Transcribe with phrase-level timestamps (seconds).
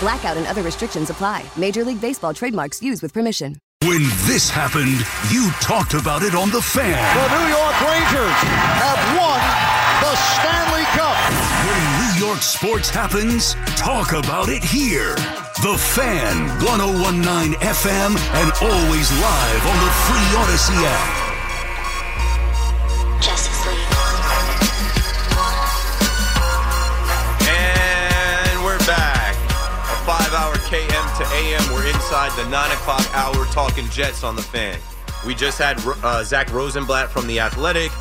[0.00, 1.44] Blackout and other restrictions apply.
[1.56, 3.56] Major League Baseball trademarks used with permission.
[3.82, 5.00] When this happened,
[5.32, 7.00] you talked about it on The Fan.
[7.16, 8.38] The New York Rangers
[8.76, 9.40] have won
[10.04, 11.16] the Stanley Cup.
[11.64, 15.14] When New York sports happens, talk about it here.
[15.62, 21.19] The Fan, 1019 FM, and always live on the free Odyssey app.
[31.20, 31.60] To AM.
[31.74, 34.78] We're inside the nine o'clock hour talking Jets on the fan.
[35.26, 37.92] We just had uh, Zach Rosenblatt from The Athletic.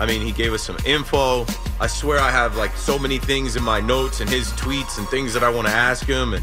[0.00, 1.44] I mean, he gave us some info.
[1.80, 5.06] I swear I have like so many things in my notes and his tweets and
[5.08, 6.32] things that I want to ask him.
[6.32, 6.42] And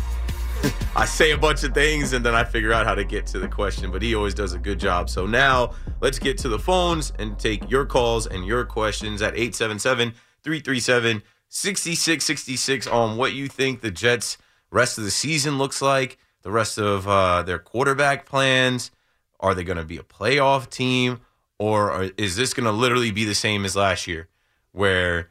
[0.95, 3.39] I say a bunch of things and then I figure out how to get to
[3.39, 5.09] the question, but he always does a good job.
[5.09, 9.33] So now let's get to the phones and take your calls and your questions at
[9.33, 10.13] 877
[10.44, 14.38] 337 6666 on what you think the Jets'
[14.72, 18.92] rest of the season looks like, the rest of uh, their quarterback plans.
[19.39, 21.22] Are they going to be a playoff team?
[21.58, 24.28] Or are, is this going to literally be the same as last year
[24.72, 25.30] where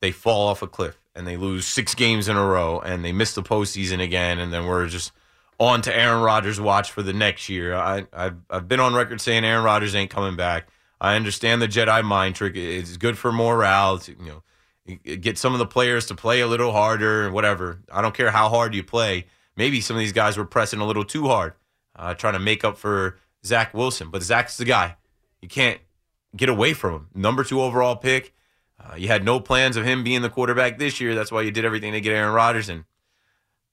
[0.00, 3.12] they fall off a cliff and they lose six games in a row and they
[3.12, 5.12] miss the postseason again and then we're just
[5.58, 7.74] on to Aaron Rodgers' watch for the next year?
[7.74, 10.68] I, I've, I've been on record saying Aaron Rodgers ain't coming back.
[11.00, 12.56] I understand the Jedi mind trick.
[12.56, 14.00] It's good for morale.
[14.06, 14.42] You know,
[14.86, 17.80] get some of the players to play a little harder whatever.
[17.92, 19.26] I don't care how hard you play.
[19.56, 21.54] Maybe some of these guys were pressing a little too hard,
[21.96, 24.10] uh, trying to make up for Zach Wilson.
[24.10, 24.96] But Zach's the guy.
[25.40, 25.80] You can't
[26.36, 27.08] get away from him.
[27.14, 28.34] Number two overall pick.
[28.78, 31.14] Uh, you had no plans of him being the quarterback this year.
[31.14, 32.68] That's why you did everything to get Aaron Rodgers.
[32.68, 32.84] And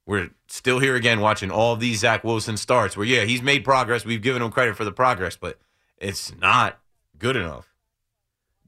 [0.06, 4.06] we're still here again watching all these Zach Wilson starts where, yeah, he's made progress.
[4.06, 5.59] We've given him credit for the progress, but
[5.97, 6.79] it's not
[7.18, 7.72] good enough.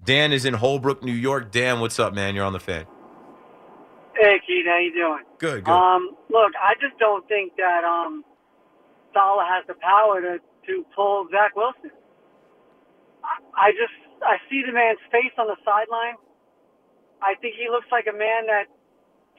[0.06, 1.52] Dan is in Holbrook, New York.
[1.52, 2.36] Dan, what's up, man?
[2.36, 2.86] You're on the fan.
[4.16, 5.24] Hey, Keith, how you doing?
[5.40, 5.72] Good, good.
[5.72, 8.24] Um, look, I just don't think that um,
[9.14, 11.92] Saleh has the power to to pull Zach Wilson.
[13.22, 13.94] I, I just
[14.24, 16.16] I see the man's face on the sideline.
[17.22, 18.70] I think he looks like a man that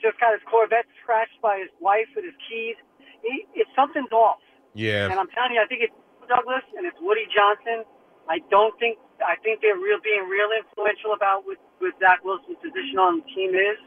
[0.03, 2.77] just got his Corvette scratched by his wife with his keys.
[3.23, 4.43] He, it's something's off.
[4.75, 5.09] yeah.
[5.09, 5.97] And I'm telling you, I think it's
[6.29, 7.87] Douglas and it's Woody Johnson.
[8.29, 12.59] I don't think I think they're real being real influential about what with Zach Wilson's
[12.63, 13.79] position on the team is,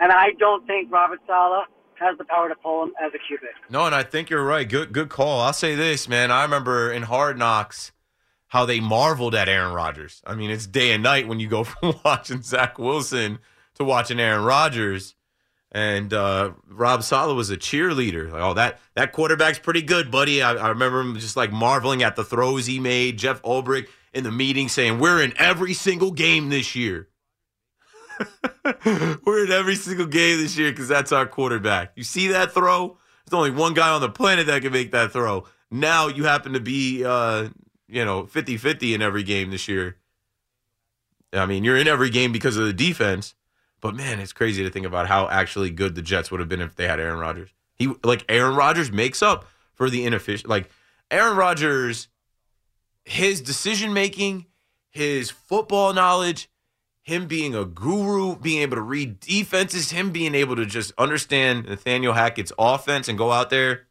[0.00, 3.46] and I don't think Robert Saleh has the power to pull him as a QB.
[3.70, 4.68] No, and I think you're right.
[4.68, 5.40] Good good call.
[5.40, 6.30] I'll say this, man.
[6.30, 7.92] I remember in Hard Knocks
[8.48, 10.22] how they marveled at Aaron Rodgers.
[10.26, 13.38] I mean, it's day and night when you go from watching Zach Wilson
[13.74, 15.14] to watching Aaron Rodgers.
[15.70, 18.30] And uh, Rob Saleh was a cheerleader.
[18.32, 20.42] Like, oh, that that quarterback's pretty good, buddy.
[20.42, 23.18] I, I remember him just like marveling at the throws he made.
[23.18, 27.08] Jeff Ulbrich in the meeting saying, "We're in every single game this year.
[29.24, 31.92] We're in every single game this year because that's our quarterback.
[31.94, 32.96] You see that throw?
[33.26, 35.44] There's only one guy on the planet that can make that throw.
[35.70, 37.50] Now you happen to be, uh,
[37.86, 39.98] you know, 50-50 in every game this year.
[41.32, 43.34] I mean, you're in every game because of the defense."
[43.80, 46.60] But man, it's crazy to think about how actually good the Jets would have been
[46.60, 47.50] if they had Aaron Rodgers.
[47.74, 50.48] He like Aaron Rodgers makes up for the inefficient.
[50.48, 50.68] Like
[51.10, 52.08] Aaron Rodgers,
[53.04, 54.46] his decision making,
[54.90, 56.50] his football knowledge,
[57.02, 61.66] him being a guru, being able to read defenses, him being able to just understand
[61.66, 63.86] Nathaniel Hackett's offense and go out there.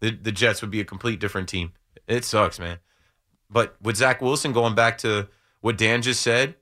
[0.00, 1.72] The the Jets would be a complete different team.
[2.08, 2.78] It sucks, man.
[3.50, 5.28] But with Zach Wilson going back to
[5.60, 6.56] what Dan just said,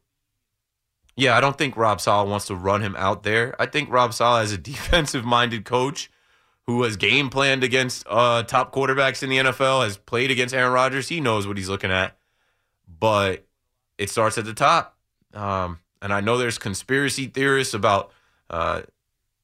[1.21, 3.55] yeah, I don't think Rob Saleh wants to run him out there.
[3.61, 6.11] I think Rob Saleh is a defensive minded coach
[6.67, 10.73] who has game planned against uh, top quarterbacks in the NFL, has played against Aaron
[10.73, 11.09] Rodgers.
[11.09, 12.17] He knows what he's looking at.
[12.87, 13.47] But
[13.99, 14.97] it starts at the top.
[15.35, 18.13] Um, and I know there's conspiracy theorists about
[18.49, 18.83] uh,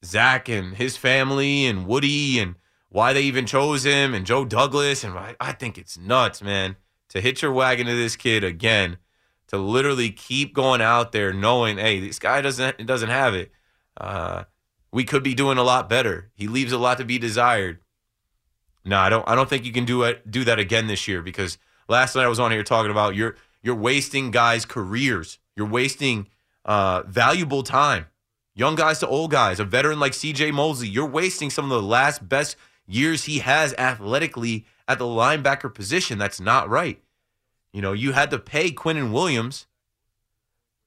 [0.05, 2.55] Zach and his family and Woody and
[2.89, 5.05] why they even chose him and Joe Douglas.
[5.05, 6.77] And I, I think it's nuts, man,
[7.11, 8.99] to hitch your wagon to this kid again,
[9.49, 13.53] to literally keep going out there knowing, hey, this guy doesn't doesn't have it.
[13.97, 14.45] Uh,
[14.93, 16.31] we could be doing a lot better.
[16.35, 17.81] He leaves a lot to be desired.
[18.85, 19.29] No, I don't.
[19.29, 20.31] I don't think you can do it.
[20.31, 21.59] Do that again this year because
[21.89, 25.39] last night I was on here talking about you're you're wasting guys' careers.
[25.57, 26.29] You're wasting
[26.65, 28.07] uh, valuable time.
[28.55, 29.61] Young guys to old guys.
[29.61, 30.51] A veteran like C.J.
[30.53, 30.89] Mosley.
[30.89, 32.57] You're wasting some of the last best
[32.87, 36.17] years he has athletically at the linebacker position.
[36.19, 37.03] That's not right.
[37.77, 39.67] You know, you had to pay Quinn and Williams.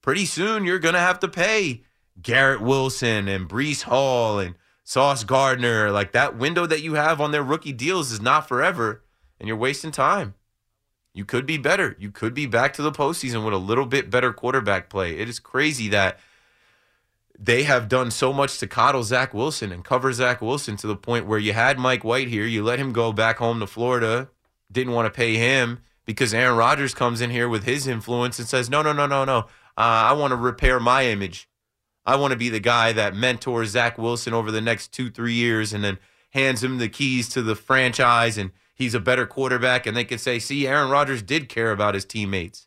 [0.02, 1.84] Pretty soon, you're gonna have to pay
[2.20, 5.92] Garrett Wilson and Breece Hall and Sauce Gardner.
[5.92, 9.04] Like that window that you have on their rookie deals is not forever,
[9.40, 10.34] and you're wasting time.
[11.14, 11.96] You could be better.
[12.00, 15.16] You could be back to the postseason with a little bit better quarterback play.
[15.16, 16.18] It is crazy that
[17.38, 20.96] they have done so much to coddle Zach Wilson and cover Zach Wilson to the
[20.96, 24.30] point where you had Mike White here, you let him go back home to Florida,
[24.72, 28.48] didn't want to pay him because Aaron Rodgers comes in here with his influence and
[28.48, 29.38] says, no, no, no, no, no.
[29.78, 31.48] Uh, I want to repair my image.
[32.04, 35.36] I want to be the guy that mentors Zach Wilson over the next two, three
[35.36, 36.00] years and then
[36.32, 39.86] hands him the keys to the franchise and he's a better quarterback.
[39.86, 42.66] And they can say, see, Aaron Rodgers did care about his teammates.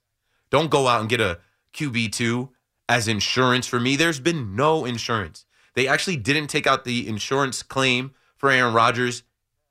[0.51, 1.41] Don't go out and get a
[1.75, 2.49] QB2
[2.89, 3.97] as insurance for me.
[3.97, 5.47] There's been no insurance.
[5.75, 9.25] They actually didn't take out the insurance claim for Aaron Rodgers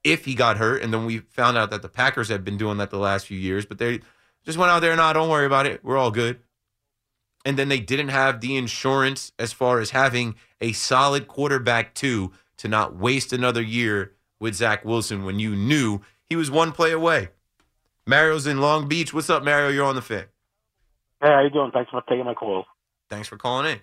[0.04, 0.82] if he got hurt.
[0.82, 3.38] And then we found out that the Packers have been doing that the last few
[3.38, 4.02] years, but they
[4.44, 5.84] just went out there, and, nah, don't worry about it.
[5.84, 6.40] We're all good.
[7.46, 12.32] And then they didn't have the insurance as far as having a solid quarterback, too,
[12.58, 16.92] to not waste another year with Zach Wilson when you knew he was one play
[16.92, 17.30] away.
[18.06, 19.14] Mario's in Long Beach.
[19.14, 19.70] What's up, Mario?
[19.70, 20.30] You're on the fit.
[21.22, 21.72] Hey, how you doing?
[21.72, 22.66] Thanks for taking my call.
[23.10, 23.80] Thanks for calling in.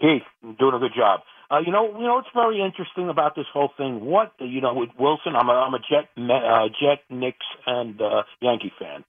[0.00, 1.20] Keith, you're doing a good job.
[1.50, 4.04] Uh, you know, you know, it's very interesting about this whole thing.
[4.04, 8.24] What you know with Wilson, I'm a I'm a Jet uh, Jet Knicks and uh,
[8.40, 9.04] Yankee fan.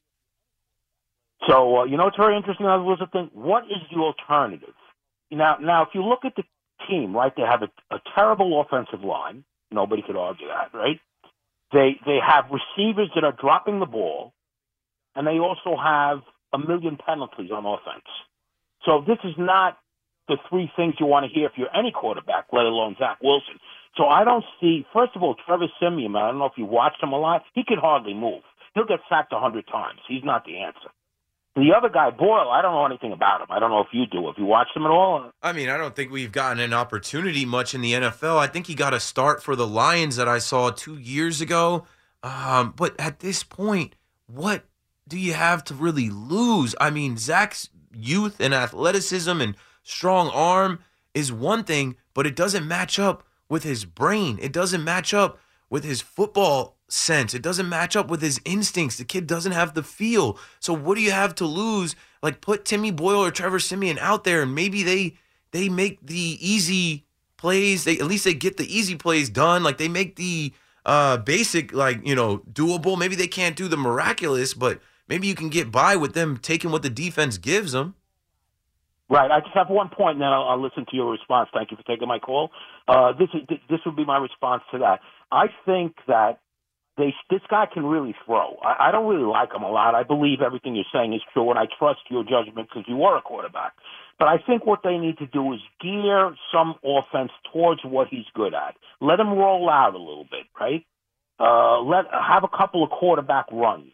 [1.50, 2.66] So uh, you know, it's very interesting.
[2.66, 4.74] I was thinking, what is the alternative?
[5.32, 6.44] Now, now, if you look at the
[6.88, 9.44] team, right, they have a, a terrible offensive line.
[9.72, 11.00] Nobody could argue that, right?
[11.74, 14.34] They they have receivers that are dropping the ball,
[15.14, 16.20] and they also have
[16.54, 18.08] a million penalties on offense.
[18.86, 19.78] So this is not
[20.30, 23.60] the three things you want to hear if you're any quarterback, let alone Zach Wilson.
[23.98, 24.86] So I don't see.
[24.94, 26.16] First of all, Trevor Siemian.
[26.16, 27.44] I don't know if you watched him a lot.
[27.54, 28.44] He could hardly move.
[28.74, 30.00] He'll get sacked a hundred times.
[30.08, 30.90] He's not the answer.
[31.56, 33.48] The other guy, Boyle, I don't know anything about him.
[33.50, 34.28] I don't know if you do.
[34.28, 35.32] Have you watched him at all?
[35.42, 38.38] I mean, I don't think we've gotten an opportunity much in the NFL.
[38.38, 41.86] I think he got a start for the Lions that I saw two years ago.
[42.24, 43.96] Um, but at this point,
[44.28, 44.64] what
[45.08, 46.76] do you have to really lose?
[46.80, 49.56] I mean, Zach's youth and athleticism and
[49.90, 50.80] strong arm
[51.14, 54.38] is one thing, but it doesn't match up with his brain.
[54.42, 55.40] It doesn't match up
[55.70, 57.34] with his football sense.
[57.34, 58.98] It doesn't match up with his instincts.
[58.98, 60.38] The kid doesn't have the feel.
[60.60, 61.96] So what do you have to lose?
[62.22, 65.16] Like put Timmy Boyle or Trevor Siemian out there and maybe they
[65.52, 67.06] they make the easy
[67.38, 67.84] plays.
[67.84, 69.64] They at least they get the easy plays done.
[69.64, 70.54] Like they make the
[70.86, 72.98] uh basic like, you know, doable.
[72.98, 76.72] Maybe they can't do the miraculous, but maybe you can get by with them taking
[76.72, 77.96] what the defense gives them.
[79.10, 79.32] Right.
[79.32, 81.50] I just have one point, and then I'll, I'll listen to your response.
[81.54, 82.52] Thank you for taking my call.
[82.88, 85.00] Uh, this is this would be my response to that.
[85.32, 86.40] I think that
[86.98, 88.58] they this guy can really throw.
[88.64, 89.96] I, I don't really like him a lot.
[89.96, 93.18] I believe everything you're saying is true, and I trust your judgment because you are
[93.18, 93.74] a quarterback.
[94.20, 98.26] But I think what they need to do is gear some offense towards what he's
[98.36, 98.76] good at.
[99.02, 100.86] Let him roll out a little bit, right?
[101.40, 103.94] Uh, let have a couple of quarterback runs.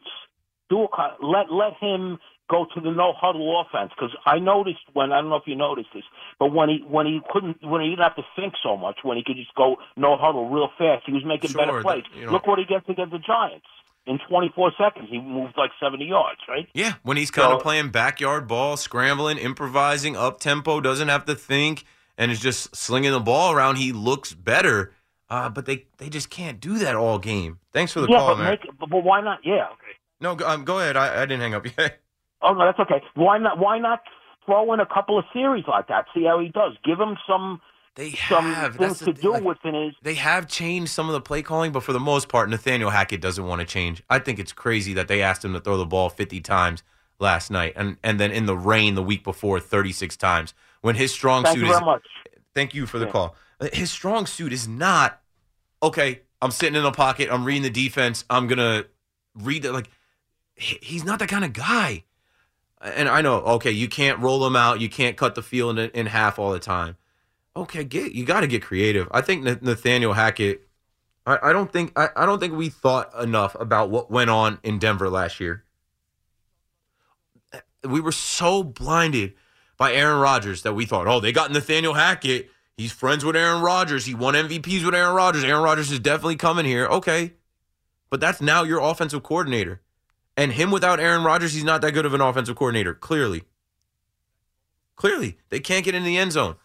[0.70, 2.18] Do a, let let him
[2.50, 5.56] go to the no huddle offense because I noticed when I don't know if you
[5.56, 6.04] noticed this,
[6.40, 9.18] but when he when he couldn't when he didn't have to think so much, when
[9.18, 12.04] he could just go no huddle real fast, he was making Sure, better plays.
[12.12, 13.66] that- you know- Look what he gets against the Giants.
[14.08, 16.68] In 24 seconds, he moved like 70 yards, right?
[16.76, 21.34] Yeah, when he's kind of playing backyard ball, scrambling, improvising, up tempo, doesn't have to
[21.34, 21.86] think,
[22.16, 24.94] and is just slinging the ball around, he looks better.
[25.28, 27.58] Uh, but they they just can't do that all game.
[27.74, 28.50] Thanks for the yeah, call, but man.
[28.52, 29.40] make but, but why not?
[29.44, 29.98] Yeah, okay.
[30.22, 30.96] no, go, um, go ahead.
[30.96, 32.00] I, I didn't hang up yet.
[32.46, 33.02] Oh no, that's okay.
[33.16, 33.58] Why not?
[33.60, 34.02] Why not
[34.46, 36.06] throw in a couple of series like that?
[36.14, 36.74] See how he does.
[36.84, 37.62] Give him some
[37.96, 39.94] They some have things that's to thing, do like, within his.
[40.02, 43.22] They have changed some of the play calling, but for the most part, Nathaniel Hackett
[43.22, 44.04] doesn't want to change.
[44.10, 46.84] I think it's crazy that they asked him to throw the ball 50 times
[47.20, 50.54] last night, and and then in the rain the week before 36 times.
[50.82, 52.08] When his strong Thank suit you is very much.
[52.54, 53.12] Thank you for the Yeah.
[53.12, 53.36] call.
[53.74, 55.22] His strong suit is not
[55.82, 56.22] okay.
[56.42, 57.30] I'm sitting in the pocket.
[57.32, 58.24] I'm reading the defense.
[58.30, 58.86] I'm gonna
[59.34, 59.90] read the like.
[60.56, 62.05] He's not that kind of guy.
[62.86, 63.38] And I know.
[63.42, 64.80] Okay, you can't roll them out.
[64.80, 66.98] You can't cut the field in, in half all the time.
[67.56, 69.08] Okay, get you got to get creative.
[69.12, 70.66] I think Nathaniel Hackett
[71.28, 74.78] I, don't think I, I don't think we thought enough about what went on in
[74.78, 75.64] Denver last year.
[77.84, 79.34] We were so blinded
[79.78, 82.50] by Aaron Rodgers that we thought, oh, they got Nathaniel Hackett.
[82.78, 84.06] He's friends with Aaron Rodgers.
[84.06, 85.44] He won MVPs with Aaron Rodgers.
[85.44, 86.86] Aaron Rodgers is definitely coming here.
[86.88, 87.34] Okay.
[88.10, 89.82] But that's now your offensive coordinator.
[90.38, 93.44] And him without Aaron Rodgers, he's not that good of an offensive coordinator, clearly.
[94.96, 95.38] Clearly.
[95.50, 96.56] They can't get in the end zone.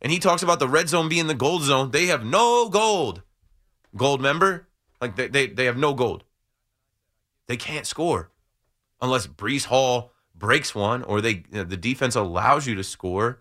[0.00, 1.90] And he talks about the red zone being the gold zone.
[1.90, 3.22] They have no gold.
[3.96, 4.68] Gold member?
[5.00, 6.24] Like they, they, they have no gold.
[7.46, 8.30] They can't score
[9.00, 13.40] unless Breece Hall breaks one or they you know, the defense allows you to score.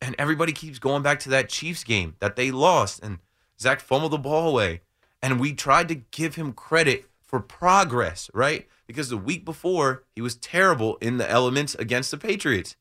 [0.00, 3.18] And everybody keeps going back to that Chiefs game that they lost and
[3.60, 4.80] Zach fumbled the ball away.
[5.20, 8.68] And we tried to give him credit for progress, right?
[8.86, 12.76] Because the week before he was terrible in the elements against the Patriots.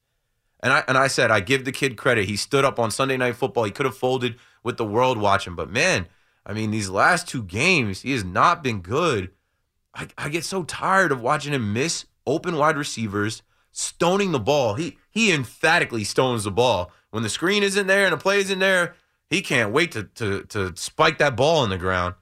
[0.62, 2.26] And I and I said I give the kid credit.
[2.26, 3.64] He stood up on Sunday Night Football.
[3.64, 6.06] He could have folded with the world watching, but man,
[6.46, 9.32] I mean these last two games he has not been good.
[9.96, 14.74] I, I get so tired of watching him miss open wide receivers, stoning the ball.
[14.74, 18.60] He he emphatically stones the ball when the screen isn't there and the play isn't
[18.60, 18.96] there.
[19.30, 22.16] He can't wait to to to spike that ball in the ground.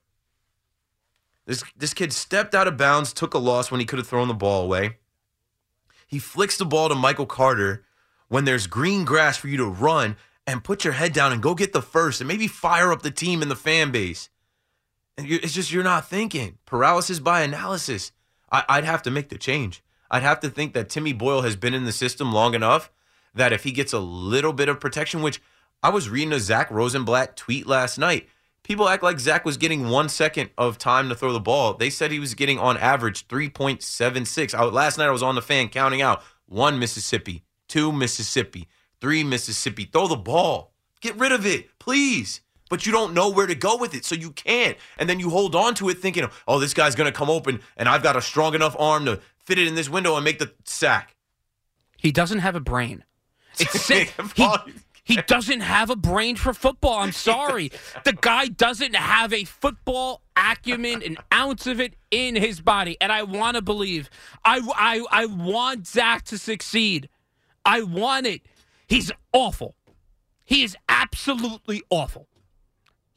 [1.50, 4.28] This this kid stepped out of bounds, took a loss when he could have thrown
[4.28, 4.98] the ball away.
[6.06, 7.84] He flicks the ball to Michael Carter
[8.28, 10.16] when there's green grass for you to run
[10.46, 13.10] and put your head down and go get the first and maybe fire up the
[13.10, 14.30] team and the fan base.
[15.18, 16.60] And it's just you're not thinking.
[16.68, 18.12] Paralysis by analysis.
[18.52, 19.84] I, I'd have to make the change.
[20.12, 22.92] I'd have to think that Timmy Boyle has been in the system long enough
[23.34, 25.42] that if he gets a little bit of protection, which
[25.82, 28.30] I was reading a Zach Rosenblatt tweet last night.
[28.70, 31.74] People act like Zach was getting one second of time to throw the ball.
[31.74, 34.54] They said he was getting on average 3.76.
[34.54, 38.68] I, last night I was on the fan counting out one Mississippi, two Mississippi,
[39.02, 39.86] three Mississippi.
[39.86, 40.72] Throw the ball.
[41.02, 42.42] Get rid of it, please.
[42.70, 44.78] But you don't know where to go with it, so you can't.
[45.00, 47.62] And then you hold on to it thinking, oh, this guy's going to come open
[47.76, 50.38] and I've got a strong enough arm to fit it in this window and make
[50.38, 51.16] the sack.
[51.98, 53.04] He doesn't have a brain.
[53.60, 54.14] It's sick.
[54.36, 54.48] He,
[55.10, 57.00] he doesn't have a brain for football.
[57.00, 57.72] I'm sorry.
[58.04, 62.96] The guy doesn't have a football acumen, an ounce of it in his body.
[63.02, 64.12] And I want to believe.
[64.46, 67.10] I, I, I want Zach to succeed.
[67.66, 68.44] I want it.
[68.88, 69.74] He's awful.
[70.46, 72.28] He is absolutely awful.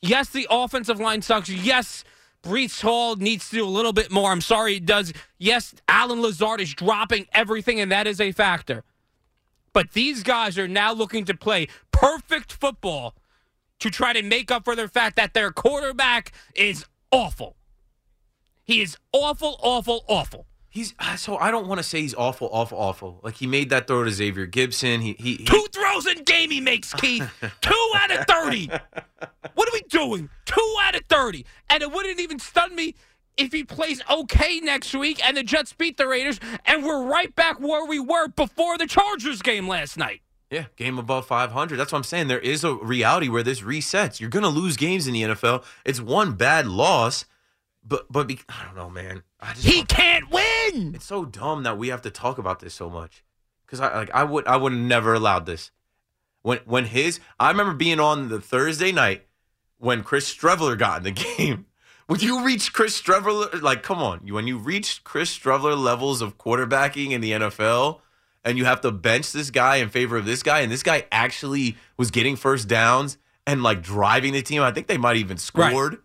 [0.01, 1.51] Yes, the offensive line sucks.
[1.51, 2.05] Yes,
[2.43, 4.33] Breece Hall needs to do a little bit more.
[4.33, 5.13] I'm sorry it does.
[5.39, 8.83] Yes, Allen Lazard is dropping everything, and that is a factor.
[9.73, 13.15] But these guys are now looking to play perfect football
[13.81, 17.57] to try to make up for the fact that their quarterback is awful.
[18.65, 20.47] He is awful, awful, awful.
[20.69, 23.21] He's uh, so I don't want to say he's awful, awful, awful.
[23.23, 25.03] Like he made that throw to Xavier Gipson.
[25.03, 27.29] He he, he two throws in game he makes, Keith.
[27.61, 28.71] Two out of thirty.
[29.55, 30.31] What are we doing?
[30.47, 32.95] Two out of thirty, and it wouldn't even stun me
[33.37, 37.35] if he plays okay next week and the Jets beat the Raiders, and we're right
[37.35, 40.21] back where we were before the Chargers game last night.
[40.51, 41.77] Yeah, game above 500.
[41.77, 42.29] That's what I'm saying.
[42.29, 44.21] There is a reality where this resets.
[44.21, 45.65] You're going to lose games in the NFL.
[45.87, 47.25] It's one bad loss,
[47.83, 49.23] but but be, I don't know, man.
[49.41, 50.95] I just he can't win.
[50.95, 53.25] It's so dumb that we have to talk about this so much.
[53.65, 55.71] Because I like I would I would never allowed this.
[56.43, 59.25] When when his I remember being on the Thursday night
[59.79, 61.65] when Chris Streveler got in the game.
[62.07, 66.39] When you reach Chris Streveler, like come on, when you reach Chris Streveler levels of
[66.39, 68.01] quarterbacking in the NFL,
[68.45, 71.07] and you have to bench this guy in favor of this guy, and this guy
[71.13, 74.63] actually was getting first downs and like driving the team.
[74.63, 75.93] I think they might even scored.
[75.93, 76.03] Right.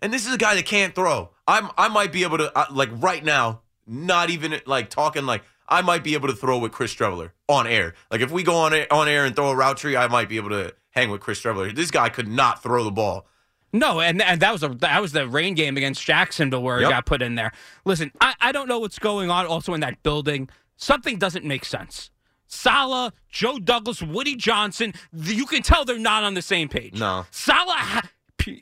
[0.00, 1.30] And this is a guy that can't throw.
[1.46, 5.42] I'm I might be able to uh, like right now, not even like talking like
[5.68, 7.94] I might be able to throw with Chris Streveler on air.
[8.10, 10.28] Like if we go on air, on air and throw a route tree, I might
[10.28, 11.74] be able to hang with Chris Streveler.
[11.74, 13.26] This guy could not throw the ball.
[13.72, 16.88] No, and and that was a that was the rain game against Jacksonville where yep.
[16.88, 17.52] he got put in there.
[17.84, 20.48] Listen, I, I don't know what's going on also in that building.
[20.76, 22.10] Something doesn't make sense.
[22.46, 26.98] Saleh, Joe Douglas, Woody Johnson, you can tell they're not on the same page.
[26.98, 27.26] No.
[27.30, 28.04] Saleh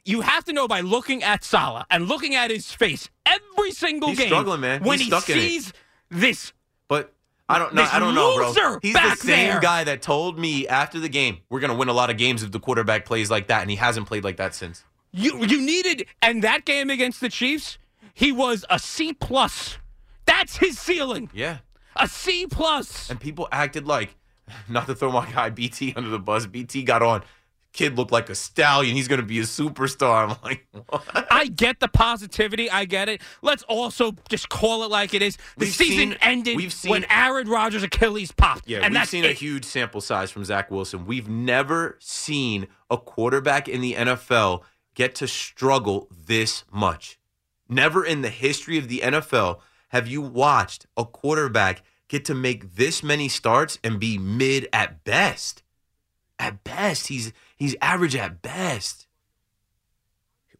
[0.05, 4.09] you have to know by looking at Saleh and looking at his face every single
[4.09, 4.17] game.
[4.17, 4.29] He's game.
[4.29, 4.83] struggling, man.
[4.83, 5.73] When He's he sees
[6.11, 6.53] this
[6.89, 7.13] but
[7.49, 7.87] I don't know.
[7.91, 8.79] I don't know, bro.
[8.83, 9.61] He's the same there.
[9.61, 12.51] guy that told me after the game, we're gonna win a lot of games if
[12.51, 14.85] the quarterback plays like that, and he hasn't played like that since.
[15.17, 17.79] You you needed and that game against the Chiefs,
[18.15, 19.79] he was a C plus.
[20.27, 21.31] That's his ceiling.
[21.33, 21.59] Yeah.
[21.97, 23.09] A C plus.
[23.11, 24.15] And people acted like
[24.69, 26.47] not to throw my guy BT under the bus.
[26.47, 27.23] BT got on
[27.73, 28.97] kid looked like a stallion.
[28.97, 30.31] He's going to be a superstar.
[30.31, 31.27] I'm like, what?
[31.31, 32.71] I get the positivity.
[32.71, 33.21] I get it.
[33.43, 35.37] Let's also just call it like it is.
[35.37, 38.67] The We've season seen- ended we've seen- when Aaron Rodgers' Achilles popped.
[38.67, 39.31] Yeah, and we've that's seen it.
[39.31, 41.05] a huge sample size from Zach Wilson.
[41.05, 44.63] We've never seen a quarterback in the NFL
[44.97, 47.21] get to struggle this much.
[47.69, 49.61] Never in the history of the NFL
[49.91, 55.05] have you watched a quarterback get to make this many starts and be mid at
[55.05, 55.63] best.
[56.39, 59.07] At best, he's he's average at best.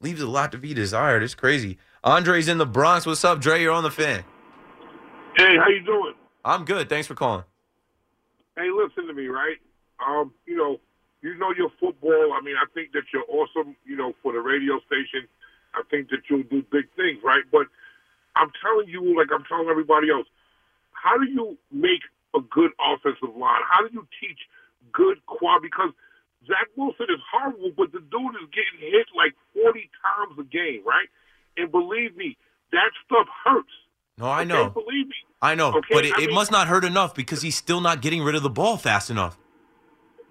[0.01, 1.23] Leaves a lot to be desired.
[1.23, 1.79] It's crazy.
[2.05, 3.07] Andre's in the Bronx.
[3.07, 3.63] What's up, Dre?
[3.63, 4.25] You're on the fan.
[5.37, 6.15] Hey, how you doing?
[6.45, 6.89] I'm good.
[6.89, 7.45] Thanks for calling.
[8.57, 9.57] Hey, listen to me, right?
[10.07, 10.81] Um, you know,
[11.27, 12.31] you know your football.
[12.39, 13.75] I mean, I think that you're awesome.
[13.85, 15.27] You know, for the radio station,
[15.75, 17.43] I think that you'll do big things, right?
[17.51, 17.67] But
[18.37, 20.29] I'm telling you, like I'm telling everybody else,
[20.93, 23.63] how do you make a good offensive line?
[23.69, 24.39] How do you teach
[24.93, 25.67] good quality?
[25.67, 25.91] Because
[26.47, 30.87] Zach Wilson is horrible, but the dude is getting hit like 40 times a game,
[30.87, 31.11] right?
[31.57, 32.37] And believe me,
[32.71, 33.75] that stuff hurts.
[34.19, 34.71] No, I Okay, know.
[34.71, 35.19] believe me.
[35.43, 35.75] I know.
[35.75, 38.35] Okay, but it, I it must not hurt enough because he's still not getting rid
[38.35, 39.37] of the ball fast enough.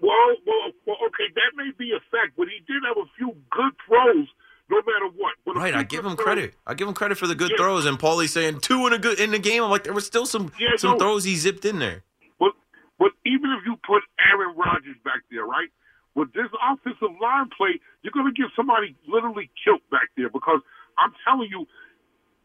[0.00, 3.34] Well, well, well, okay, that may be a fact, but he did have a few
[3.50, 4.28] good throws,
[4.68, 5.34] no matter what.
[5.44, 6.54] But Right, I give him throws- credit.
[6.66, 7.56] I give him credit for the good Yeah.
[7.56, 7.86] throws.
[7.86, 9.62] And Paulie's saying two in a good in the game.
[9.62, 10.98] I'm like, there was still some Yeah, some no.
[10.98, 12.04] throws he zipped in there.
[12.38, 12.52] But
[12.98, 15.70] but even if you put Aaron Rodgers back there, right?
[16.14, 20.60] With this offensive line play, you're going to get somebody literally killed back there because
[20.98, 21.66] I'm telling you,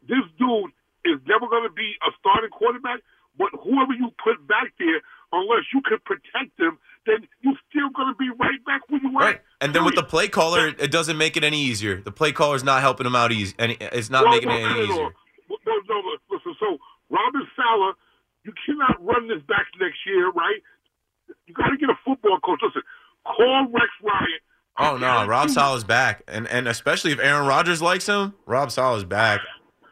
[0.08, 0.72] this dude
[1.06, 3.00] is never going to be a starting quarterback.
[3.38, 5.00] But whoever you put back there,
[5.32, 9.14] unless you can protect them, then you're still going to be right back where you
[9.14, 9.22] were.
[9.22, 9.42] Right.
[9.60, 12.02] And then with the play caller, it doesn't make it any easier.
[12.02, 13.56] The play caller's not helping him out easy.
[13.60, 15.10] And it's not making no, it any easier.
[15.50, 16.56] No, no, no, listen.
[16.60, 16.78] So
[17.10, 17.96] Robin Saleh,
[18.44, 20.62] you cannot run this back next year, right?
[21.48, 22.60] You got to get a football coach.
[22.64, 22.82] Listen,
[23.26, 24.40] call Rex Ryan.
[24.80, 29.04] Oh no, Rob Saleh's back, and and especially if Aaron Rodgers likes him, Rob Saleh's
[29.04, 29.42] back.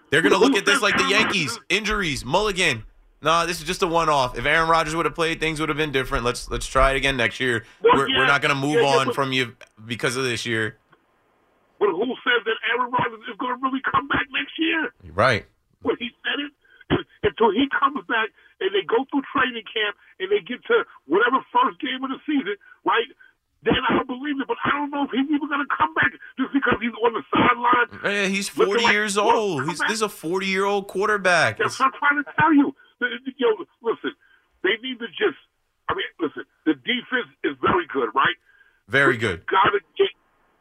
[0.10, 2.84] They're gonna look at this like the Yankees: injuries, Mulligan.
[3.22, 4.38] No, this is just a one-off.
[4.38, 6.24] If Aaron Rodgers would have played, things would have been different.
[6.24, 7.66] Let's let's try it again next year.
[7.84, 10.24] Well, We're, yeah, we're not gonna move yeah, yeah, on but- from you because of
[10.24, 10.78] this year.
[11.80, 14.92] But who says that Aaron Rodgers is going to really come back next year?
[15.16, 15.46] Right.
[15.82, 16.52] Well, he said it.
[17.24, 18.28] Until he comes back
[18.60, 22.20] and they go through training camp and they get to whatever first game of the
[22.28, 23.08] season, right?
[23.64, 24.48] Then I'll believe it.
[24.48, 27.16] But I don't know if he's even going to come back just because he's on
[27.16, 27.88] the sideline.
[28.04, 29.70] Yeah, he's 40 years Look, old.
[29.70, 31.58] He's this is a 40-year-old quarterback.
[31.60, 32.76] That's what I'm trying to tell you.
[33.10, 33.50] The- the- Yo,
[33.82, 34.14] listen,
[34.64, 35.38] they need to just.
[35.90, 36.46] I mean, listen.
[36.66, 38.38] The defense is very good, right?
[38.88, 39.46] Very good.
[39.46, 40.10] Gotta get,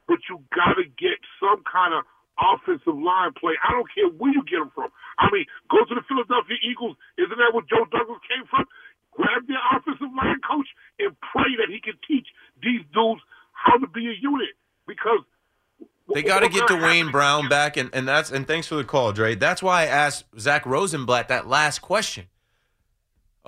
[0.07, 2.05] but you gotta get some kind of
[2.41, 3.55] offensive line play.
[3.67, 4.91] I don't care where you get them from.
[5.19, 6.97] I mean, go to the Philadelphia Eagles.
[7.19, 8.65] Isn't that where Joe Douglas came from?
[9.13, 10.69] Grab their offensive line coach
[11.01, 12.29] and pray that he can teach
[12.63, 13.21] these dudes
[13.53, 14.55] how to be a unit
[14.87, 15.21] because.
[16.15, 19.13] They got to get Duane Brown back, and, and that's and thanks for the call,
[19.13, 19.35] Dre.
[19.35, 22.29] That's why I asked Zach Rosenblatt that last question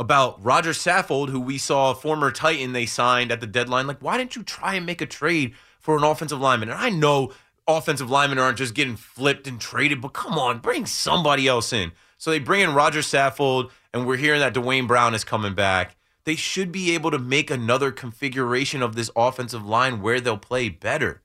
[0.00, 3.86] about Roger Saffold, who we saw a former Titan they signed at the deadline.
[3.86, 6.70] Like, why didn't you try and make a trade for an offensive lineman?
[6.70, 7.34] And I know
[7.68, 11.92] offensive linemen aren't just getting flipped and traded, but come on, bring somebody else in.
[12.16, 15.96] So they bring in Roger Saffold, and we're hearing that Duane Brown is coming back.
[16.24, 20.70] They should be able to make another configuration of this offensive line where they'll play
[20.70, 21.20] better.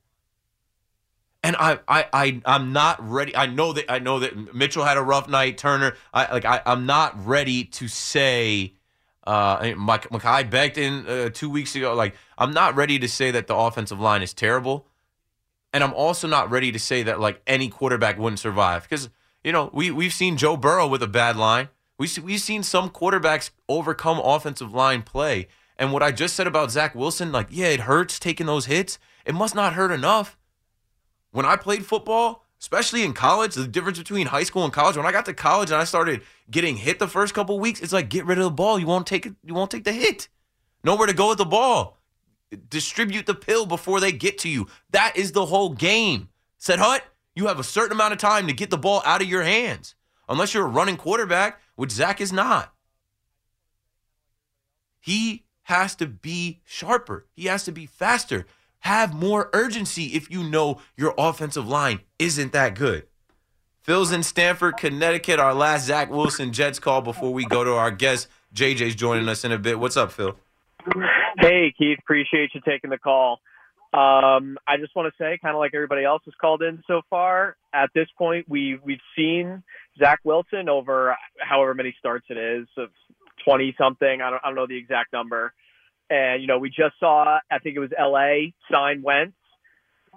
[1.45, 3.35] And I, I, I, I'm not ready.
[3.35, 5.59] I know that I know that Mitchell had a rough night.
[5.59, 6.43] Turner, I like.
[6.43, 8.73] I, I'm not ready to say.
[9.27, 11.93] Uh, Mike, Mekhi Becton uh, two weeks ago.
[11.93, 14.87] Like, I'm not ready to say that the offensive line is terrible,
[15.71, 19.09] and I'm also not ready to say that like any quarterback wouldn't survive because
[19.43, 21.69] you know we we've seen Joe Burrow with a bad line.
[21.99, 25.47] We we've seen some quarterbacks overcome offensive line play.
[25.77, 28.97] And what I just said about Zach Wilson, like, yeah, it hurts taking those hits.
[29.25, 30.37] It must not hurt enough
[31.35, 34.95] when I played football, especially in college, the difference between high school and college.
[34.95, 37.91] When I got to college and I started getting hit the first couple weeks, it's
[37.91, 38.79] like get rid of the ball.
[38.79, 39.33] You won't take it.
[39.43, 40.29] You won't take the hit.
[40.81, 41.99] Nowhere to go with the ball.
[42.69, 44.67] Distribute the pill before they get to you.
[44.91, 46.29] That is the whole game.
[46.57, 47.03] Said Hut,
[47.35, 49.93] you have a certain amount of time to get the ball out of your hands,
[50.29, 52.73] unless you're a running quarterback, which Zach is not.
[55.01, 57.25] He has to be sharper.
[57.33, 58.45] He has to be faster
[58.85, 63.07] have more urgency if you know your offensive line isn't that good.
[63.81, 65.39] Phil's in Stamford, Connecticut.
[65.39, 68.27] Our last Zach Wilson Jets call before we go to our guest.
[68.53, 69.79] JJ's joining us in a bit.
[69.79, 70.37] What's up, Phil?
[71.39, 71.97] Hey, Keith.
[71.99, 73.39] Appreciate you taking the call.
[73.91, 77.01] Um, I just want to say, kind of like everybody else has called in so
[77.09, 79.63] far, at this point, we we've seen
[79.97, 82.67] Zach Wilson over however many starts it is,
[83.43, 84.21] twenty something.
[84.21, 85.53] I don't I don't know the exact number.
[86.09, 88.53] And you know, we just saw, I think it was L.A.
[88.71, 89.33] sign Wentz.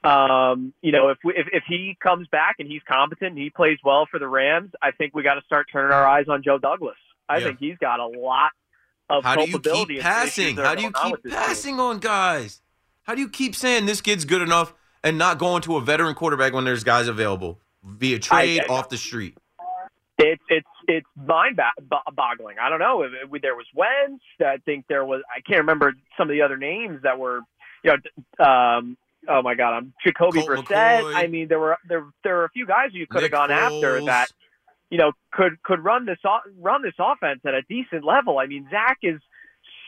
[0.04, 3.50] Um, you know, if we, if if he comes back and he's competent and he
[3.50, 6.42] plays well for the Rams, I think we got to start turning our eyes on
[6.42, 6.96] Joe Douglas.
[7.28, 7.46] I Yeah.
[7.46, 8.50] think he's got a lot
[9.10, 10.56] of How do you keep passing?
[10.56, 11.32] How do you keep team.
[11.32, 12.60] passing on guys?
[13.02, 14.72] How do you keep saying this kid's good enough
[15.02, 18.88] and not going to a veteran quarterback when there's guys available via trade I- off
[18.90, 19.36] the street?
[20.18, 21.60] It's it's it's mind
[22.14, 22.56] boggling.
[22.60, 23.06] I don't know.
[23.40, 24.24] There was Wentz.
[24.40, 25.22] I think there was.
[25.34, 27.40] I can't remember some of the other names that were.
[27.84, 28.44] You know.
[28.44, 28.96] Um,
[29.28, 29.74] oh my God.
[29.76, 31.02] I'm Jacoby Colt Brissett.
[31.02, 31.14] McCoy.
[31.14, 34.04] I mean, there were there there were a few guys you could have gone after
[34.06, 34.32] that.
[34.90, 36.18] You know, could could run this
[36.58, 38.38] run this offense at a decent level.
[38.38, 39.20] I mean, Zach is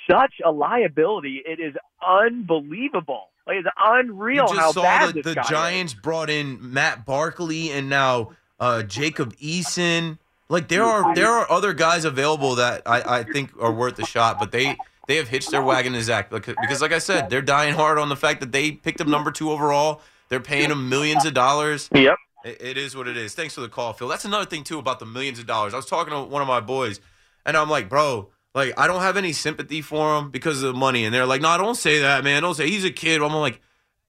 [0.09, 1.43] such a liability.
[1.45, 1.75] It is
[2.07, 3.27] unbelievable.
[3.47, 5.49] Like, it's unreal you just how saw bad the, the guy is.
[5.49, 10.19] Giants brought in Matt Barkley and now uh, Jacob Eason.
[10.49, 14.07] Like there are there are other guys available that I, I think are worth a
[14.07, 14.77] shot, but they
[15.09, 17.99] they have hitched their wagon to Zach because, because like I said, they're dying hard
[17.99, 20.03] on the fact that they picked him number two overall.
[20.29, 21.89] They're paying him millions of dollars.
[21.93, 22.17] Yep.
[22.45, 23.35] It, it is what it is.
[23.35, 24.09] Thanks for the call, Phil.
[24.09, 25.75] That's another thing too about the millions of dollars.
[25.75, 27.01] I was talking to one of my boys,
[27.47, 30.79] and I'm like, bro, like I don't have any sympathy for him because of the
[30.79, 31.05] money.
[31.05, 32.43] And they're like, no, don't say that, man.
[32.43, 33.23] Don't say he's a kid.
[33.23, 33.61] I'm like,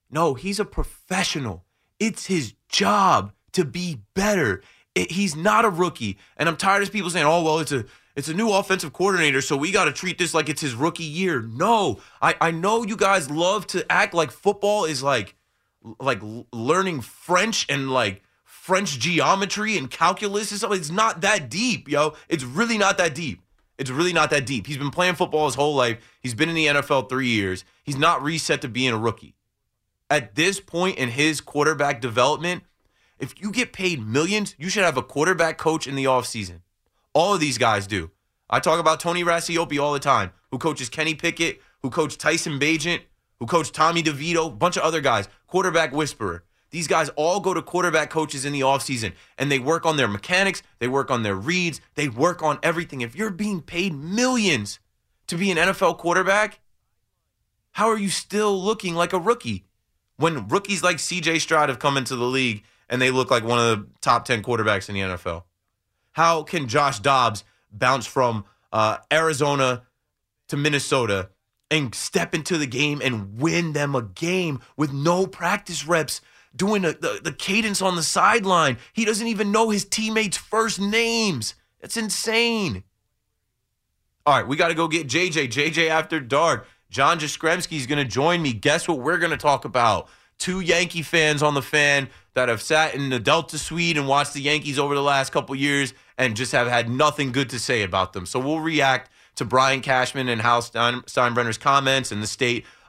[0.10, 1.66] no, he's a professional.
[2.00, 4.62] It's his job to be better.
[4.96, 6.18] It, he's not a rookie.
[6.38, 7.86] And I'm tired of people saying, "Oh, well, it's a
[8.16, 11.04] it's a new offensive coordinator, so we got to treat this like it's his rookie
[11.04, 15.36] year." No, I I know you guys love to act like football is like
[16.00, 20.74] like learning French and like French geometry and calculus and stuff.
[20.74, 22.14] It's not that deep, yo.
[22.30, 23.42] It's really not that deep.
[23.78, 24.68] It's really not that deep.
[24.68, 25.98] He's been playing football his whole life.
[26.22, 27.66] He's been in the NFL three years.
[27.84, 29.34] He's not reset to being a rookie.
[30.08, 32.62] At this point in his quarterback development,
[33.22, 36.62] if you get paid millions, you should have a quarterback coach in the offseason.
[37.14, 38.10] All of these guys do.
[38.50, 42.60] I talk about Tony Racioppi all the time, who coaches Kenny Pickett, who coached Tyson
[42.60, 43.02] Bagent,
[43.40, 46.44] who coached Tommy DeVito, a bunch of other guys, quarterback whisperer.
[46.72, 50.08] These guys all go to quarterback coaches in the offseason and they work on their
[50.08, 53.02] mechanics, they work on their reads, they work on everything.
[53.02, 54.80] If you're being paid millions
[55.28, 56.60] to be an NFL quarterback,
[57.74, 59.66] how are you still looking like a rookie?
[60.18, 63.58] When rookies like CJ Stroud have come into the league and they look like one
[63.58, 65.44] of the top 10 quarterbacks in the NFL.
[66.12, 69.84] How can Josh Dobbs bounce from uh, Arizona
[70.50, 71.30] to Minnesota
[71.72, 76.20] and step into the game and win them a game with no practice reps,
[76.54, 78.78] doing the, the, the cadence on the sideline?
[78.92, 81.56] He doesn't even know his teammates' first names.
[81.80, 82.84] That's insane.
[84.26, 85.48] All right, we got to go get JJ.
[85.48, 86.68] JJ after dark.
[86.90, 88.52] John Jastremski is going to join me.
[88.52, 90.10] Guess what we're going to talk about?
[90.42, 94.34] Two Yankee fans on the fan that have sat in the Delta Suite and watched
[94.34, 97.84] the Yankees over the last couple years and just have had nothing good to say
[97.84, 98.26] about them.
[98.26, 102.66] So we'll react to Brian Cashman and Hal Stein- Steinbrenner's comments and the state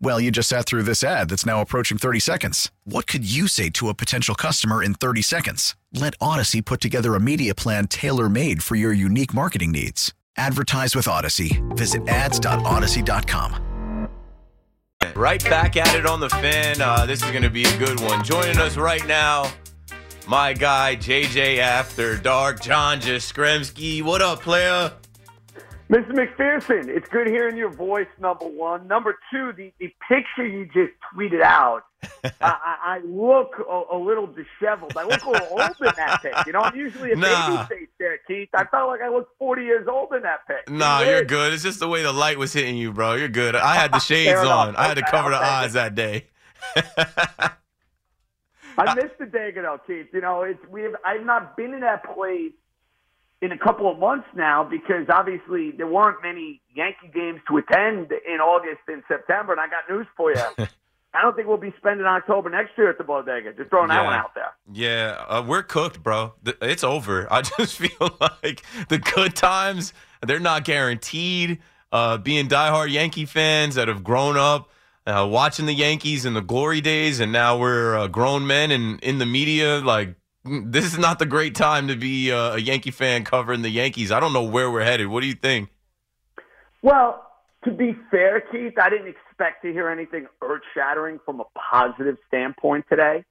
[0.00, 2.70] Well, you just sat through this ad that's now approaching 30 seconds.
[2.84, 5.74] What could you say to a potential customer in 30 seconds?
[5.92, 10.12] Let Odyssey put together a media plan tailor made for your unique marketing needs.
[10.36, 11.62] Advertise with Odyssey.
[11.70, 13.62] Visit ads.odyssey.com.
[15.14, 16.80] Right back at it on the fan.
[16.80, 18.22] Uh, this is going to be a good one.
[18.22, 19.50] Joining us right now,
[20.26, 24.02] my guy JJ After Dark, John Jastremski.
[24.02, 24.92] What up, player?
[25.88, 26.10] Mr.
[26.10, 28.88] McPherson, it's good hearing your voice, number one.
[28.88, 31.84] Number two, the, the picture you just tweeted out,
[32.24, 34.96] I, I, I look a, a little disheveled.
[34.96, 36.34] I look a little old in that pic.
[36.44, 37.66] You know, I'm usually a Nah.
[37.68, 38.48] baby face there, Keith.
[38.52, 40.68] I felt like I looked 40 years old in that pic.
[40.68, 41.52] Nah, you're good.
[41.52, 43.14] It's just the way the light was hitting you, bro.
[43.14, 43.54] You're good.
[43.54, 44.74] I had the shades on.
[44.74, 46.26] I had to cover the eyes that day.
[48.78, 50.08] I missed the Dagono, Keith.
[50.12, 50.96] You know, it's we have.
[51.04, 52.52] I've not been in that place
[53.46, 58.10] in a couple of months now because obviously there weren't many Yankee games to attend
[58.26, 59.52] in August and September.
[59.52, 60.42] And I got news for you.
[61.14, 63.52] I don't think we'll be spending October next year at the Bodega.
[63.54, 64.52] Just throwing that one out there.
[64.70, 66.34] Yeah, uh, we're cooked, bro.
[66.60, 67.26] It's over.
[67.32, 69.94] I just feel like the good times,
[70.26, 71.60] they're not guaranteed.
[71.92, 74.68] Uh, being diehard Yankee fans that have grown up
[75.06, 79.00] uh, watching the Yankees in the glory days, and now we're uh, grown men and
[79.00, 80.16] in the media, like
[80.64, 84.12] this is not the great time to be uh, a Yankee fan covering the Yankees.
[84.12, 85.08] I don't know where we're headed.
[85.08, 85.70] What do you think?
[86.82, 87.26] Well,
[87.64, 92.16] to be fair, Keith, I didn't expect to hear anything earth shattering from a positive
[92.28, 93.24] standpoint today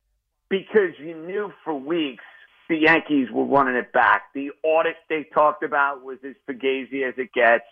[0.49, 2.23] because you knew for weeks
[2.67, 4.23] the Yankees were running it back.
[4.34, 7.65] The audit they talked about was as fugazi as it gets.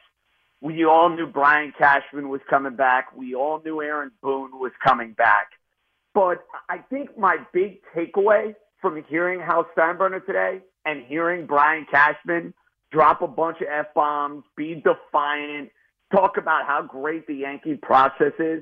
[0.62, 3.14] We all knew Brian Cashman was coming back.
[3.16, 5.48] We all knew Aaron Boone was coming back.
[6.14, 12.54] But I think my big takeaway from hearing Hal Steinbrenner today and hearing Brian Cashman
[12.92, 15.70] drop a bunch of F bombs, be defiant,
[16.14, 18.62] talk about how great the Yankee process is.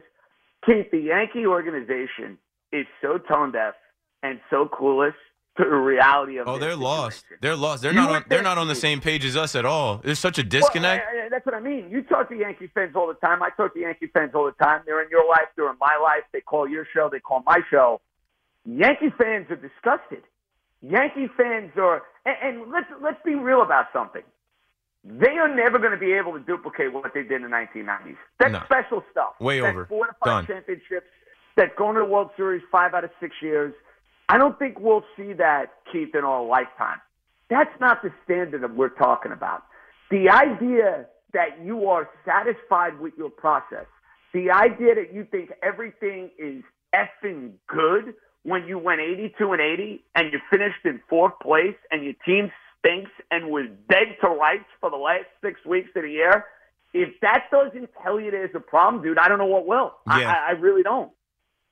[0.65, 2.37] Keith, the Yankee organization
[2.71, 3.73] is so tone deaf
[4.21, 5.15] and so clueless
[5.57, 6.47] to the reality of.
[6.47, 7.25] Oh, they're lost.
[7.41, 7.81] They're lost.
[7.81, 8.11] They're You not.
[8.11, 10.01] On, they're not on the same page as us at all.
[10.03, 11.03] There's such a disconnect.
[11.11, 11.89] Well, uh, that's what I mean.
[11.89, 13.41] You talk to Yankee fans all the time.
[13.41, 14.83] I talk to Yankee fans all the time.
[14.85, 15.47] They're in your life.
[15.57, 16.23] They're in my life.
[16.31, 17.09] They call your show.
[17.11, 17.99] They call my show.
[18.65, 20.23] Yankee fans are disgusted.
[20.81, 24.23] Yankee fans are, and, and let's let's be real about something.
[25.03, 28.17] They are never going to be able to duplicate what they did in the 1990s.
[28.39, 28.61] That's No.
[28.65, 29.33] special stuff.
[29.39, 29.85] Way That's over.
[29.87, 30.47] Four to five Done.
[30.47, 31.07] championships.
[31.57, 33.73] That's going to the World Series five out of six years.
[34.29, 36.99] I don't think we'll see that, Keith, in our lifetime.
[37.49, 39.63] That's not the standard that we're talking about.
[40.09, 43.85] The idea that you are satisfied with your process,
[44.33, 46.63] the idea that you think everything is
[46.95, 52.03] effing good when you went 82 and 80 and you finished in fourth place and
[52.03, 56.09] your team stinks and was dead to rights for the last six weeks of the
[56.09, 56.45] year,
[56.93, 59.93] if that doesn't tell you there's a problem, dude, I don't know what will.
[60.07, 60.31] I, Yeah.
[60.31, 61.11] I, I really don't.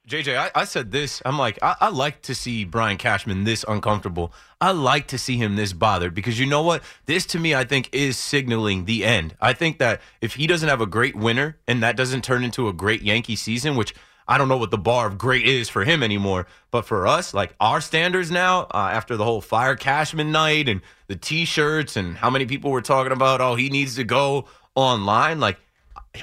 [0.08, 1.22] JJ, I, I said this.
[1.24, 4.34] I'm like, I, I like to see Brian Cashman this uncomfortable.
[4.60, 6.84] I like to see him this bothered because you know what?
[7.06, 9.36] This to me, I think, is signaling the end.
[9.40, 12.68] I think that if he doesn't have a great winter and that doesn't turn into
[12.68, 13.94] a great Yankee season, which
[14.30, 17.34] I don't know what the bar of great is for him anymore, but for us,
[17.34, 21.98] like our standards now, uh, after the whole Fire Cashman night and the t shirts
[21.98, 25.58] and how many people were talking about, oh, he needs to go online, like,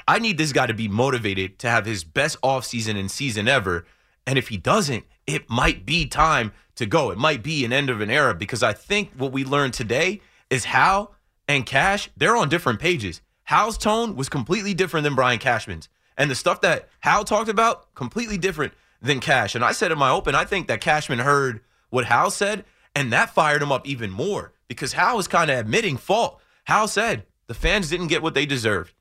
[0.07, 3.85] I need this guy to be motivated to have his best offseason and season ever.
[4.25, 7.11] And if he doesn't, it might be time to go.
[7.11, 10.21] It might be an end of an era because I think what we learned today
[10.49, 11.11] is how
[11.47, 13.21] and Cash, they're on different pages.
[13.43, 15.89] Hal's tone was completely different than Brian Cashman's.
[16.17, 19.55] And the stuff that Hal talked about, completely different than Cash.
[19.55, 23.13] And I said in my open, I think that Cashman heard what Hal said, and
[23.13, 26.41] that fired him up even more because Hal was kind of admitting fault.
[26.65, 28.93] Hal said the fans didn't get what they deserved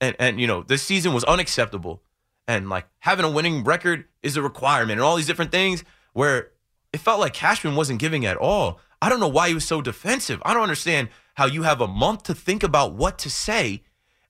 [0.00, 2.02] and and you know this season was unacceptable
[2.48, 6.50] and like having a winning record is a requirement and all these different things where
[6.92, 8.80] it felt like Cashman wasn't giving at all.
[9.00, 10.42] I don't know why he was so defensive.
[10.44, 13.84] I don't understand how you have a month to think about what to say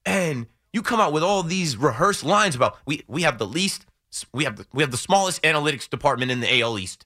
[0.05, 3.85] and you come out with all these rehearsed lines about we we have the least
[4.33, 7.05] we have the, we have the smallest analytics department in the AL East.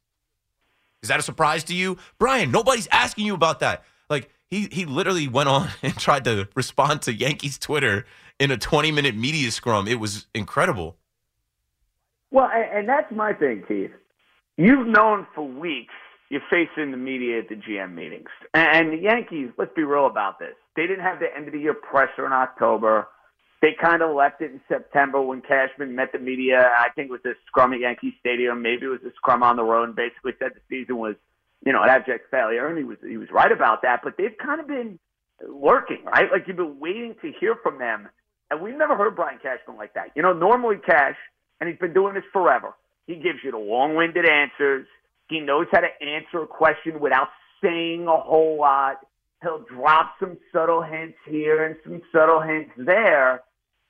[1.04, 1.98] Is that a surprise to you?
[2.18, 3.84] Brian, nobody's asking you about that.
[4.10, 8.06] Like he he literally went on and tried to respond to Yankees Twitter
[8.40, 9.88] in a 20 minute media scrum.
[9.88, 10.98] It was incredible.
[12.32, 13.92] Well, and, that's my thing, Keith.
[14.58, 15.94] You've known for weeks
[16.30, 18.30] you're facing the media at the GM meetings.
[18.54, 20.54] And the Yankees, let's be real about this.
[20.76, 23.08] They didn't have the end of the year presser in October.
[23.66, 26.72] They kind of left it in September when Cashman met the media.
[26.78, 28.62] I think it was a scrum at Yankee Stadium.
[28.62, 31.16] Maybe it was a scrum on the road and basically said the season was,
[31.66, 32.68] you know, an abject failure.
[32.68, 34.02] And he was, he was right about that.
[34.04, 35.00] But they've kind of been
[35.50, 36.32] lurking, right?
[36.32, 38.08] Like you've been waiting to hear from them.
[38.52, 40.12] And we've never heard Brian Cashman like that.
[40.16, 41.18] You know, normally Cash,
[41.60, 42.76] and he's been doing this forever,
[43.08, 44.86] he gives you the long winded answers.
[45.28, 47.30] He knows how to answer a question without
[47.64, 49.00] saying a whole lot.
[49.42, 53.42] He'll drop some subtle hints here and some subtle hints there.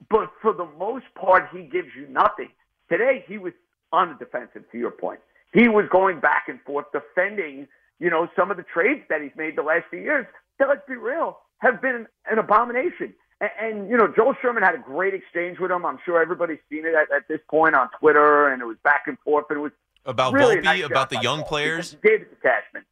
[0.09, 2.49] But for the most part, he gives you nothing.
[2.89, 3.53] Today, he was
[3.91, 5.19] on the defensive, to your point.
[5.53, 7.67] He was going back and forth defending,
[7.99, 10.25] you know, some of the trades that he's made the last few years
[10.59, 13.13] that, let's be real, have been an abomination.
[13.41, 15.85] And, and you know, Joel Sherman had a great exchange with him.
[15.85, 19.03] I'm sure everybody's seen it at, at this point on Twitter, and it was back
[19.07, 19.45] and forth.
[19.49, 19.71] And it was
[20.05, 21.95] About really Volpe, nice about the young players.
[22.03, 22.85] Gave Cashman.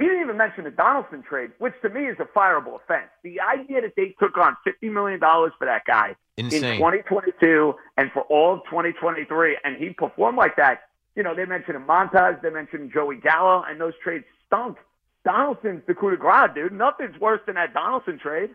[0.00, 3.10] He didn't even mention the Donaldson trade, which to me is a fireable offense.
[3.22, 6.64] The idea that they took on $50 million for that guy Insane.
[6.64, 10.84] in 2022 and for all of 2023, and he performed like that.
[11.16, 14.78] You know, they mentioned a montage, they mentioned Joey Gallo, and those trades stunk.
[15.22, 16.72] Donaldson's the coup de grace, dude.
[16.72, 18.54] Nothing's worse than that Donaldson trade.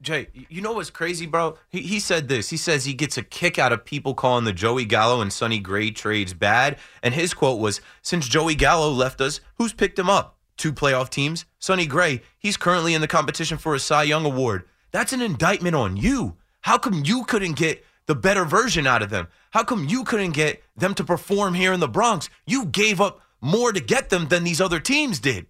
[0.00, 1.56] Jay, you know what's crazy, bro?
[1.68, 2.50] He, he said this.
[2.50, 5.58] He says he gets a kick out of people calling the Joey Gallo and Sonny
[5.58, 6.78] Gray trades bad.
[7.02, 10.35] And his quote was Since Joey Gallo left us, who's picked him up?
[10.56, 11.44] Two playoff teams.
[11.58, 14.64] Sonny Gray, he's currently in the competition for a Cy Young Award.
[14.90, 16.36] That's an indictment on you.
[16.62, 19.28] How come you couldn't get the better version out of them?
[19.50, 22.28] How come you couldn't get them to perform here in the Bronx?
[22.46, 25.46] You gave up more to get them than these other teams did.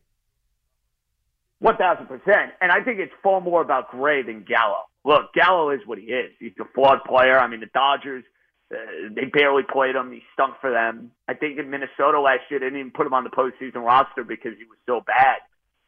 [1.59, 2.53] One thousand percent.
[2.61, 4.83] And I think it's far more about Gray than Gallo.
[5.05, 6.33] Look, Gallo is what he is.
[6.40, 7.38] He's a flawed player.
[7.38, 8.25] I mean, the Dodgers,
[8.72, 8.76] uh,
[9.14, 10.12] they barely played him.
[10.12, 11.12] He stunk for them.
[11.29, 14.24] I think in Minnesota last year, they didn't even put him on the postseason roster
[14.24, 15.38] because he was so bad.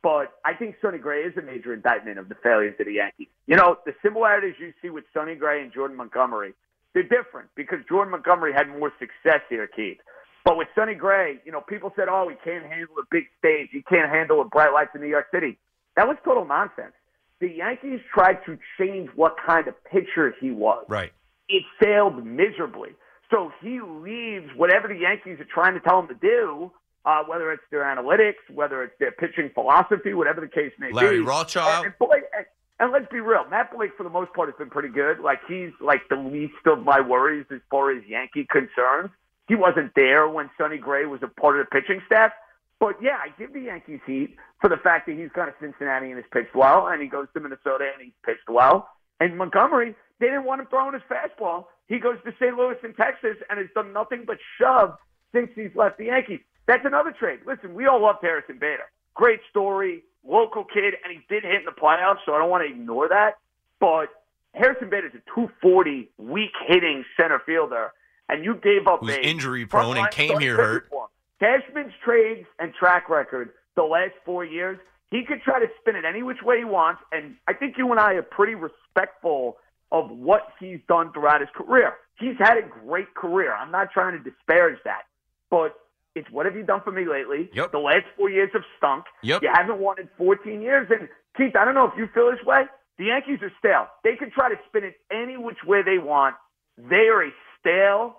[0.02, 3.26] But I think Sonny Gray is a major indictment of the failures of the Yankees.
[3.46, 6.54] You know, the similarities you see with Sonny Gray and Jordan Montgomery,
[6.94, 9.98] they're different because Jordan Montgomery had more success here, Keith.
[10.44, 13.68] But with Sonny Gray, you know, people said, oh, he can't handle a big stage.
[13.72, 15.58] He can't handle the bright lights in New York City.
[15.96, 16.94] That was total nonsense.
[17.40, 20.84] The Yankees tried to change what kind of pitcher he was.
[20.88, 21.12] Right.
[21.48, 22.90] It failed miserably.
[23.30, 26.72] So he leaves whatever the Yankees are trying to tell him to do,
[27.04, 30.92] uh, whether it's their analytics, whether it's their pitching philosophy, whatever the case may Larry
[30.92, 31.14] be.
[31.16, 31.84] Larry Rothschild.
[31.84, 32.46] And, and, Blake, and,
[32.80, 35.20] and let's be real, Matt Blake for the most part has been pretty good.
[35.20, 39.10] Like he's like the least of my worries as far as Yankee concerns.
[39.46, 42.32] He wasn't there when Sonny Gray was a part of the pitching staff.
[42.80, 46.06] But yeah, I give the Yankees heat for the fact that he's gone to Cincinnati
[46.06, 48.88] and has pitched well, and he goes to Minnesota and he's pitched well.
[49.20, 51.66] And Montgomery, they didn't want him throwing his fastball.
[51.86, 52.56] He goes to St.
[52.56, 54.96] Louis and Texas and has done nothing but shove
[55.32, 56.40] since he's left the Yankees.
[56.66, 57.40] That's another trade.
[57.46, 58.90] Listen, we all love Harrison Bader.
[59.14, 62.66] Great story, local kid, and he did hit in the playoffs, so I don't want
[62.66, 63.38] to ignore that.
[63.80, 64.08] But
[64.54, 67.92] Harrison Bader's a 240 weak hitting center fielder,
[68.28, 70.90] and you gave up Who's injury prone and came here hurt.
[71.40, 74.78] Cashman's trades and track record the last four years,
[75.10, 77.90] he could try to spin it any which way he wants, and I think you
[77.90, 79.56] and I are pretty respectful
[79.90, 81.94] of what he's done throughout his career.
[82.18, 83.54] He's had a great career.
[83.54, 85.02] I'm not trying to disparage that,
[85.50, 85.74] but
[86.14, 87.48] it's what have you done for me lately?
[87.54, 87.72] Yep.
[87.72, 89.04] The last four years have stunk.
[89.22, 89.42] Yep.
[89.42, 92.44] You haven't won in 14 years, and Keith, I don't know if you feel this
[92.44, 92.62] way.
[92.98, 93.86] The Yankees are stale.
[94.02, 96.34] They can try to spin it any which way they want.
[96.76, 98.16] They are a stale,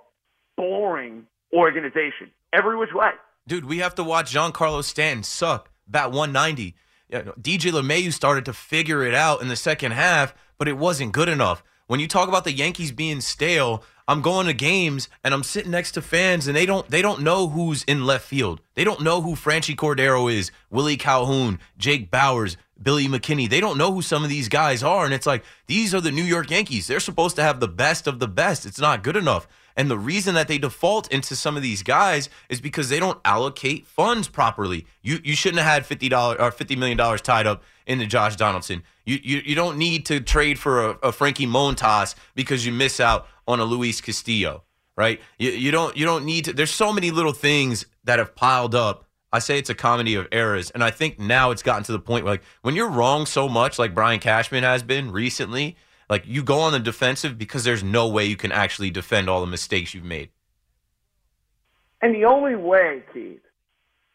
[0.55, 3.09] boring organization every which way.
[3.47, 5.69] Dude, we have to watch Giancarlo Stanton suck.
[5.87, 6.75] Bat 190.
[7.11, 11.29] DJ LeMahieu started to figure it out in the second half, but it wasn't good
[11.29, 11.63] enough.
[11.87, 15.71] When you talk about the Yankees being stale, I'm going to games and I'm sitting
[15.71, 18.61] next to fans and they don't they don't know who's in left field.
[18.75, 23.49] They don't know who Franchy Cordero is, Willie Calhoun, Jake Bauers, Billy McKinney.
[23.49, 26.11] They don't know who some of these guys are and it's like these are the
[26.11, 26.85] New York Yankees.
[26.85, 28.65] They're supposed to have the best of the best.
[28.67, 29.47] It's not good enough.
[29.75, 33.19] And the reason that they default into some of these guys is because they don't
[33.23, 34.85] allocate funds properly.
[35.01, 38.35] You you shouldn't have had fifty dollars or fifty million dollars tied up into Josh
[38.37, 38.83] Donaldson.
[39.03, 42.99] You you, you don't need to trade for a, a Frankie Montas because you miss
[42.99, 44.63] out on a Luis Castillo,
[44.95, 45.19] right?
[45.37, 46.53] You you don't you don't need to.
[46.53, 49.05] There's so many little things that have piled up.
[49.31, 51.99] I say it's a comedy of errors, and I think now it's gotten to the
[51.99, 55.75] point where like when you're wrong so much, like Brian Cashman has been recently.
[56.09, 59.41] Like you go on the defensive because there's no way you can actually defend all
[59.41, 60.29] the mistakes you've made.
[62.01, 63.41] And the only way, Keith,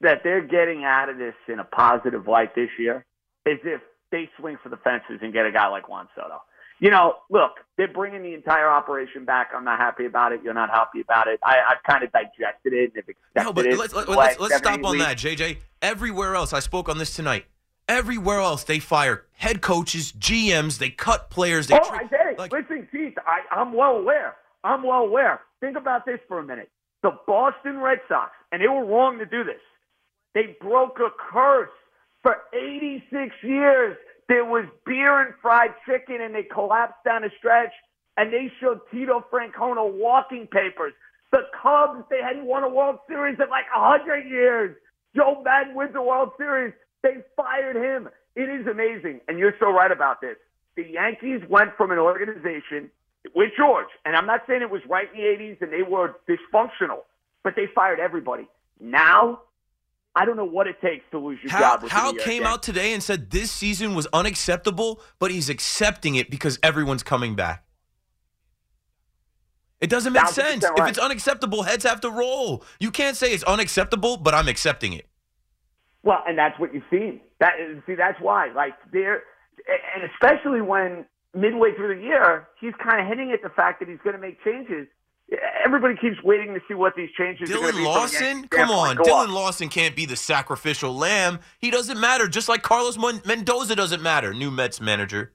[0.01, 3.05] that they're getting out of this in a positive light this year
[3.47, 3.81] is if
[4.11, 6.41] they swing for the fences and get a guy like Juan Soto.
[6.81, 9.51] You know, look, they're bringing the entire operation back.
[9.55, 10.41] I'm not happy about it.
[10.43, 11.41] You're not happy about it.
[11.43, 13.79] I, I've kind of digested it and have accepted No, but it.
[13.79, 15.59] let's, let, the us let's stop on that, JJ.
[15.81, 17.47] Everywhere else, I spoke on this tonight.
[17.89, 21.67] Everywhere else, they fire head coaches, GMs, they cut players.
[21.67, 22.53] They oh, I get it.
[22.53, 24.37] Listen, Keith, I, I'm well aware.
[24.65, 25.43] I'm well aware.
[25.61, 26.71] Think about this for a minute.
[27.03, 29.61] The Boston Red Sox, and they were wrong to do this.
[30.35, 31.71] They broke a curse
[32.25, 33.97] for 86 years.
[34.29, 37.73] There was beer and fried chicken, and they collapsed down a stretch.
[38.17, 40.95] And they showed Tito Francona walking papers.
[41.31, 44.77] The Cubs, they hadn't won a World Series in like 100 years.
[45.15, 46.73] Joe Maddon wins the World Series.
[47.03, 48.09] They fired him.
[48.35, 49.21] It is amazing.
[49.29, 50.37] And you're so right about this.
[50.77, 52.91] The Yankees went from an organization
[53.35, 56.17] with George, and I'm not saying it was right in the 80s and they were
[56.29, 57.03] dysfunctional,
[57.43, 58.49] but they fired everybody.
[58.81, 59.43] Now,
[60.17, 61.83] I don't know what it takes to lose your Hal, job.
[61.83, 66.31] With Hal came out today and said this season was unacceptable, but he's accepting it
[66.31, 67.65] because everyone's coming back.
[69.81, 70.65] It doesn't make sense.
[70.65, 72.65] percent If it's unacceptable, heads have to roll.
[72.79, 75.09] You can't say it's unacceptable, but I'm accepting it.
[76.03, 77.21] Well, and that's what you've seen.
[77.41, 77.55] That
[77.87, 78.53] see, that's why.
[78.55, 79.25] Like there,
[79.95, 83.89] and especially when midway through the year, he's kind of hinting at the fact that
[83.89, 84.87] he's going to make changes.
[85.65, 87.83] Everybody keeps waiting to see what these changes are going Dillon be.
[87.83, 88.49] from a Lawson?
[88.49, 88.97] Come on.
[89.03, 89.35] Dillon on.
[89.35, 91.41] Lawson can't be the sacrificial lamb.
[91.59, 95.33] He doesn't matter, just like Carlos Mendoza doesn't matter, new Mets manager.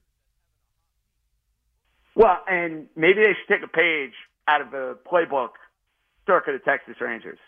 [2.16, 4.14] Well, and maybe they should take a page
[4.48, 5.52] out of the playbook
[6.28, 7.40] circa the Texas Rangers.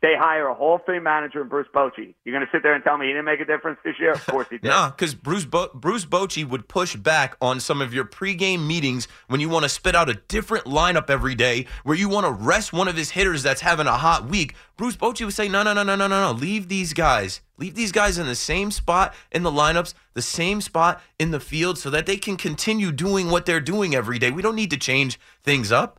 [0.00, 2.14] They hire a Hall of Fame manager in Bruce Bochy.
[2.24, 4.12] You're going to sit there and tell me he didn't make a difference this year?
[4.12, 4.68] Of course he did.
[4.68, 9.08] Nah, because Bruce Bo- Bruce Bochy would push back on some of your pregame meetings
[9.26, 12.32] when you want to spit out a different lineup every day, where you want to
[12.32, 14.54] rest one of his hitters that's having a hot week.
[14.76, 16.32] Bruce Bochy would say, "No, no, no, no, no, no, no.
[16.32, 17.40] Leave these guys.
[17.56, 21.40] Leave these guys in the same spot in the lineups, the same spot in the
[21.40, 24.30] field, so that they can continue doing what they're doing every day.
[24.30, 25.98] We don't need to change things up."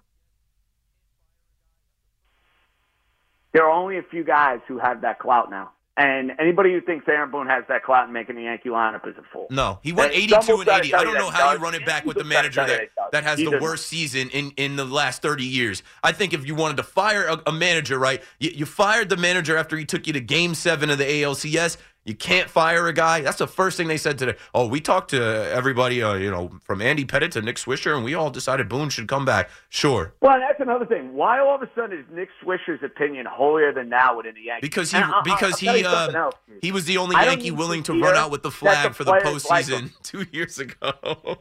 [3.52, 5.72] There are only a few guys who have that clout now.
[6.00, 9.18] And anybody who thinks Aaron Boone has that clout in making the Yankee lineup is
[9.18, 9.48] a fool.
[9.50, 10.94] No, he went And 82 and 80.
[10.94, 13.60] I don't know how you run it back with the manager that, that has the
[13.60, 15.84] worst season in, in the last 30 years.
[16.02, 19.18] I think if you wanted to fire a, a manager, right, you, you fired the
[19.18, 21.76] manager after he took you to game seven of the ALCS.
[22.10, 23.22] You can't fire a guy.
[23.22, 24.36] That's the first thing they said today.
[24.56, 25.22] Oh, we talked to
[25.54, 28.90] everybody, uh, you know, from Andy Pettitte to Nick Swisher, and we all decided Boone
[28.90, 29.52] should come back.
[29.70, 30.16] Sure.
[30.20, 31.14] Well, that's another thing.
[31.14, 34.68] Why all of a sudden is Nick Swisher's opinion holier than now within the Yankees?
[34.68, 36.32] Because he I'll- because he uh,
[36.64, 39.48] he was the only Yankee willing to run out with the flag for the players
[39.48, 41.38] like postseason two years ago.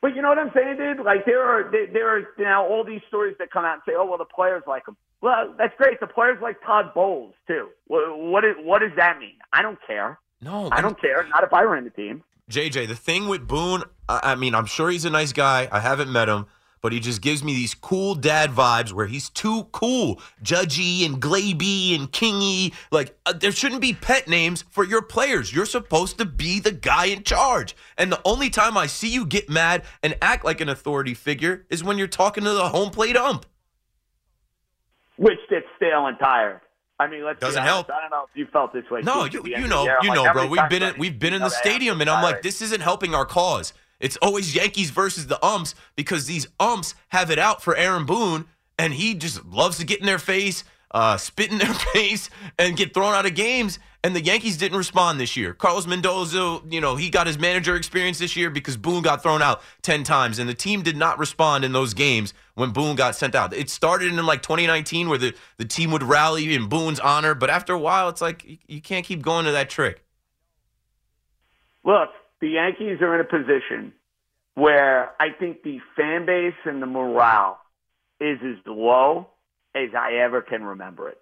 [0.00, 1.04] But you know what I'm saying, dude?
[1.06, 3.92] Like there are there, there are now all these stories that come out and say,
[3.96, 6.00] "Oh, well, the players like him." Well, that's great.
[6.00, 7.68] The players like Todd Bowles too.
[7.86, 9.36] What what, is, what does that mean?
[9.52, 10.18] I don't care.
[10.40, 11.26] No, I don't care.
[11.28, 12.22] Not if I ran the team.
[12.50, 15.68] JJ, the thing with Boone, I, I mean, I'm sure he's a nice guy.
[15.70, 16.46] I haven't met him,
[16.80, 21.20] but he just gives me these cool dad vibes where he's too cool, judgy and
[21.20, 22.72] glaby and kingy.
[22.90, 25.52] Like uh, there shouldn't be pet names for your players.
[25.52, 27.76] You're supposed to be the guy in charge.
[27.98, 31.66] And the only time I see you get mad and act like an authority figure
[31.68, 33.46] is when you're talking to the home plate ump.
[35.20, 36.62] Which gets stale and tired.
[36.98, 37.90] I mean, let's Doesn't help.
[37.90, 39.02] I don't know if you felt this way.
[39.02, 39.98] No, you you know the year.
[39.98, 40.46] I'm you like, know, bro.
[40.46, 43.26] We've been in we've been in the stadium, and I'm like, this isn't helping our
[43.26, 43.74] cause.
[44.00, 48.46] It's always Yankees versus the umps because these umps have it out for Aaron Boone,
[48.78, 52.78] and he just loves to get in their face, uh, spit in their face, and
[52.78, 53.78] get thrown out of games.
[54.02, 55.52] And the Yankees didn't respond this year.
[55.52, 59.42] Carlos Mendoza, you know, he got his manager experience this year because Boone got thrown
[59.42, 63.14] out 10 times, and the team did not respond in those games when Boone got
[63.14, 63.52] sent out.
[63.52, 67.50] It started in like 2019 where the, the team would rally in Boone's honor, but
[67.50, 70.02] after a while, it's like you, you can't keep going to that trick.
[71.84, 72.08] Look,
[72.40, 73.92] the Yankees are in a position
[74.54, 77.58] where I think the fan base and the morale
[78.18, 79.28] is as low
[79.74, 81.18] as I ever can remember it.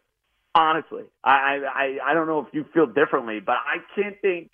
[0.55, 4.51] Honestly, I I I don't know if you feel differently, but I can't think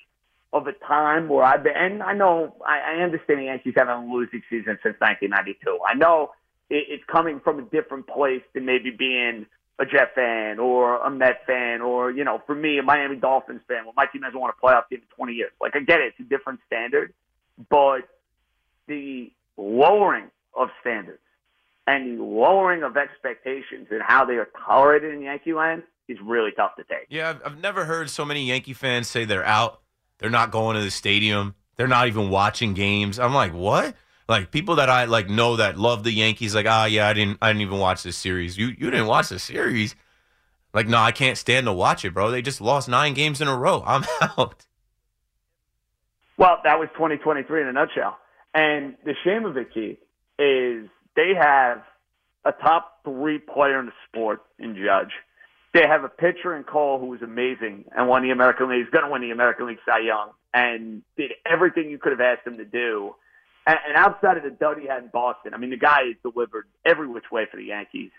[0.54, 1.74] of a time where I've been.
[1.76, 5.80] And I know I, I understand the Yankees haven't a losing season since 1992.
[5.86, 6.30] I know
[6.70, 9.46] it, it's coming from a different place than maybe being
[9.80, 13.62] a Jet fan or a Met fan or, you know, for me, a Miami Dolphins
[13.66, 13.84] fan.
[13.84, 15.50] Well, my team hasn't won a playoff game in 20 years.
[15.60, 16.14] Like, I get it.
[16.16, 17.12] It's a different standard.
[17.68, 18.02] But
[18.86, 21.18] the lowering of standards
[21.86, 26.50] and the lowering of expectations and how they are tolerated in Yankee land is really
[26.52, 27.06] tough to take.
[27.08, 29.80] Yeah, I've, I've never heard so many Yankee fans say they're out.
[30.18, 31.54] They're not going to the stadium.
[31.76, 33.18] They're not even watching games.
[33.18, 33.94] I'm like, what?
[34.28, 37.38] Like people that I like know that love the Yankees, like, ah, yeah, I didn't,
[37.42, 38.56] I didn't even watch this series.
[38.56, 39.94] You, you didn't watch the series.
[40.72, 42.30] Like, no, I can't stand to watch it, bro.
[42.30, 43.82] They just lost nine games in a row.
[43.86, 44.04] I'm
[44.38, 44.66] out.
[46.36, 48.18] Well, that was 2023 in a nutshell.
[48.54, 49.98] And the shame of it, Keith,
[50.38, 51.82] is they have
[52.44, 55.12] a top three player in the sport in Judge.
[55.72, 58.84] They have a pitcher in Cole who was amazing and won the American League.
[58.84, 62.20] He's going to win the American League Cy Young and did everything you could have
[62.20, 63.14] asked him to do.
[63.66, 66.16] And, and outside of the dud he had in Boston, I mean, the guy has
[66.22, 68.10] delivered every which way for the Yankees.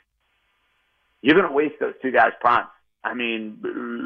[1.22, 2.68] You're going to waste those two guys' primes.
[3.04, 3.60] I mean,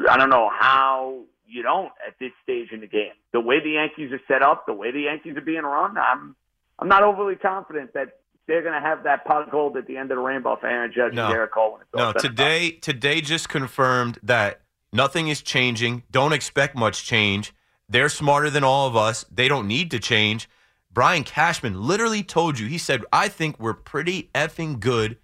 [0.08, 3.12] I don't know how you don't at this stage in the game.
[3.32, 6.36] The way the Yankees are set up, the way the Yankees are being run, I'm
[6.78, 9.96] I'm not overly confident that they're going to have that pot of gold at the
[9.96, 11.26] end of the rainbow for Aaron Judge No.
[11.26, 11.72] and Gerrit Cole.
[11.72, 14.62] When it's No, today, today just confirmed that
[14.92, 16.02] nothing is changing.
[16.10, 17.52] Don't expect much change.
[17.88, 19.24] They're smarter than all of us.
[19.30, 20.48] They don't need to change.
[20.92, 22.66] Brian Cashman literally told you.
[22.66, 25.18] He said, "I think we're pretty effing good."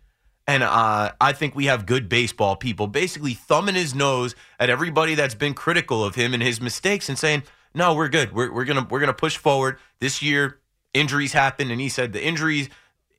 [0.48, 5.16] And uh, I think we have good baseball people, basically thumbing his nose at everybody
[5.16, 7.42] that's been critical of him and his mistakes, and saying,
[7.74, 8.32] "No, we're good.
[8.32, 10.60] We're, we're gonna we're gonna push forward this year."
[10.94, 12.68] Injuries happen, and he said the injuries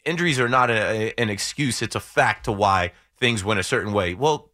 [0.07, 3.93] injuries are not a, an excuse; it's a fact to why things went a certain
[3.93, 4.13] way.
[4.13, 4.51] Well,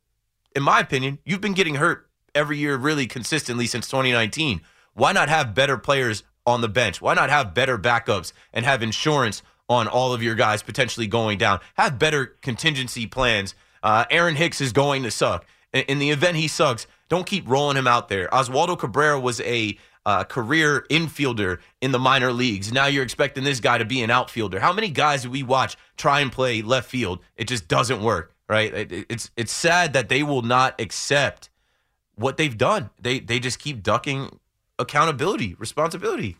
[0.55, 4.61] in my opinion, you've been getting hurt every year, really consistently since 2019.
[4.93, 7.01] Why not have better players on the bench?
[7.01, 11.37] Why not have better backups and have insurance on all of your guys potentially going
[11.37, 11.59] down?
[11.75, 13.55] Have better contingency plans.
[13.81, 15.45] Uh, Aaron Hicks is going to suck.
[15.73, 18.27] In, in the event he sucks, don't keep rolling him out there.
[18.29, 22.71] Oswaldo Cabrera was a uh, career infielder in the minor leagues.
[22.71, 24.59] Now you're expecting this guy to be an outfielder.
[24.59, 27.19] How many guys do we watch try and play left field?
[27.37, 28.31] It just doesn't work.
[28.49, 28.73] right?
[28.73, 31.49] It- it's it's sad that they will not accept
[32.15, 32.89] what they've done.
[33.01, 34.39] They they just keep ducking
[34.77, 36.37] accountability, responsibility.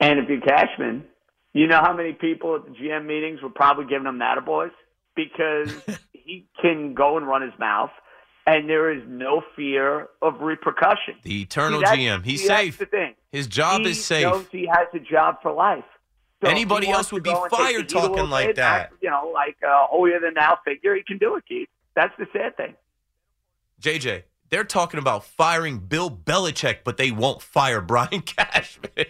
[0.00, 1.04] And if you're Cashman,
[1.52, 4.70] you know how many people at the GM meetings were probably giving him that boys
[5.14, 5.70] because
[6.12, 7.90] he can go and run his mouth,
[8.46, 11.14] and there is no fear of repercussion.
[11.22, 12.78] The eternal See, GM, he's see, safe.
[12.78, 13.14] The thing.
[13.32, 14.24] His job He is safe.
[14.24, 15.84] Knows he has a job for life.
[16.42, 18.92] So Anybody else would be go and take fired the heat a talking like that.
[19.02, 21.68] You know, like a holier than thou figure, he can do it, Keith.
[21.94, 22.74] That's the sad thing.
[23.82, 29.06] JJ, they're talking about firing Bill Belichick, but they won't fire Brian Cashman.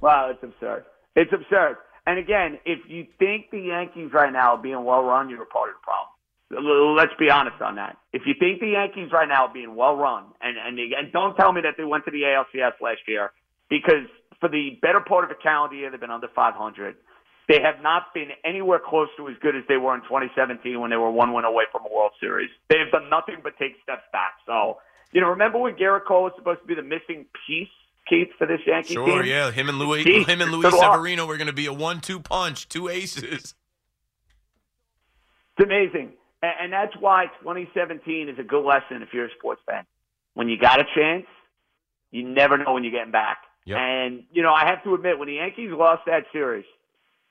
[0.00, 0.84] Wow, it's absurd.
[1.16, 1.76] It's absurd.
[2.06, 5.46] And again, if you think the Yankees right now are being well run, you're a
[5.46, 6.09] part of the problem.
[6.50, 7.96] Let's be honest on that.
[8.12, 11.36] If you think the Yankees right now are being well run, and and, and don't
[11.36, 13.30] tell me that they went to the ALCS last year,
[13.68, 14.06] because
[14.40, 16.96] for the better part of a calendar year, they've been under 500.
[17.48, 20.90] They have not been anywhere close to as good as they were in 2017 when
[20.90, 22.50] they were one win away from a World Series.
[22.68, 24.34] They have done nothing but take steps back.
[24.46, 24.78] So,
[25.12, 27.68] you know, remember when Gerrit Cole was supposed to be the missing piece,
[28.08, 29.04] Keith, for this Yankee team?
[29.04, 29.50] Sure, yeah.
[29.50, 30.72] Him and Louis, Gee, him and Luis.
[30.72, 33.54] Severino were going to be a one-two punch, two aces.
[35.58, 36.12] It's amazing.
[36.42, 39.84] And, and that's why 2017 is a good lesson if you're a sports fan.
[40.34, 41.26] When you got a chance,
[42.10, 43.38] you never know when you're getting back.
[43.66, 43.78] Yep.
[43.78, 46.64] And, you know, I have to admit, when the Yankees lost that series,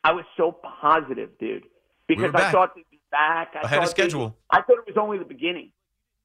[0.03, 1.63] I was so positive, dude.
[2.07, 3.53] Because were I thought they'd be back.
[3.55, 4.35] I Ahead of thought they- schedule.
[4.49, 5.71] I thought it was only the beginning.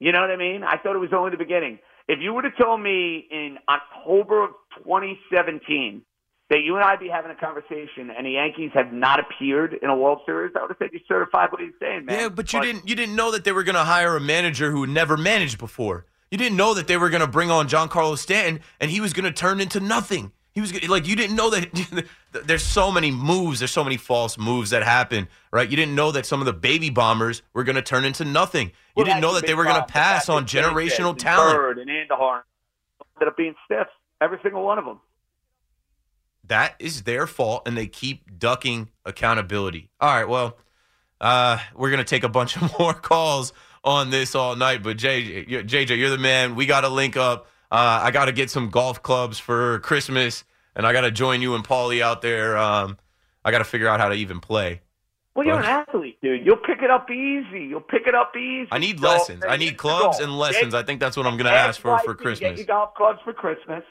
[0.00, 0.62] You know what I mean?
[0.62, 1.78] I thought it was only the beginning.
[2.08, 4.50] If you would have told me in October of
[4.84, 6.02] 2017
[6.50, 9.88] that you and I'd be having a conversation and the Yankees have not appeared in
[9.88, 12.20] a World Series, I would have said you're certified what he's saying, man.
[12.20, 14.70] Yeah, but you didn't you didn't know that they were going to hire a manager
[14.70, 16.06] who had never managed before.
[16.30, 19.12] You didn't know that they were going to bring on Giancarlo Stanton and he was
[19.12, 20.32] going to turn into nothing.
[20.52, 24.36] He was like you didn't know that there's so many moves, there's so many false
[24.38, 25.68] moves that happen, right?
[25.68, 28.68] You didn't know that some of the baby bombers were going to turn into nothing.
[28.68, 31.56] You Well, didn't know that they were going to pass on generational and talent.
[31.56, 32.42] Bird and Andujar
[33.16, 33.88] ended up being stiff,
[34.20, 35.00] every single one of them.
[36.48, 39.90] That is their fault and they keep ducking accountability.
[40.00, 40.58] All right, well,
[41.20, 44.96] uh, we're going to take a bunch of more calls on this all night, but
[44.96, 46.54] JJ, you're- JJ, you're the man.
[46.54, 47.46] We got to link up.
[47.70, 50.44] Uh, I got to get some golf clubs for Christmas,
[50.76, 52.56] and I got to join you and Paulie out there.
[52.56, 52.98] Um,
[53.44, 54.80] I got to figure out how to even play.
[55.34, 56.46] Well, you're an athlete, dude.
[56.46, 57.64] You'll pick it up easy.
[57.64, 58.68] You'll pick it up easy.
[58.70, 59.42] I need So, lessons.
[59.48, 60.74] I need clubs and lessons.
[60.74, 62.50] I think that's what I'm going to Ask for for Christmas.
[62.50, 63.82] Get your golf clubs for Christmas.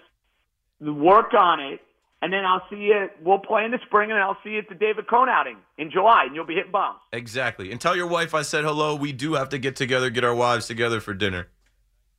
[0.80, 1.82] Work on it,
[2.24, 3.10] and then I'll see you.
[3.22, 5.92] We'll play in the spring, and I'll see you at the David Cone outing in
[5.92, 7.00] July, and you'll be hitting bombs.
[7.12, 7.70] Exactly.
[7.70, 8.96] And tell your wife I said hello.
[8.96, 11.50] We do have to get together, get our wives together for dinner.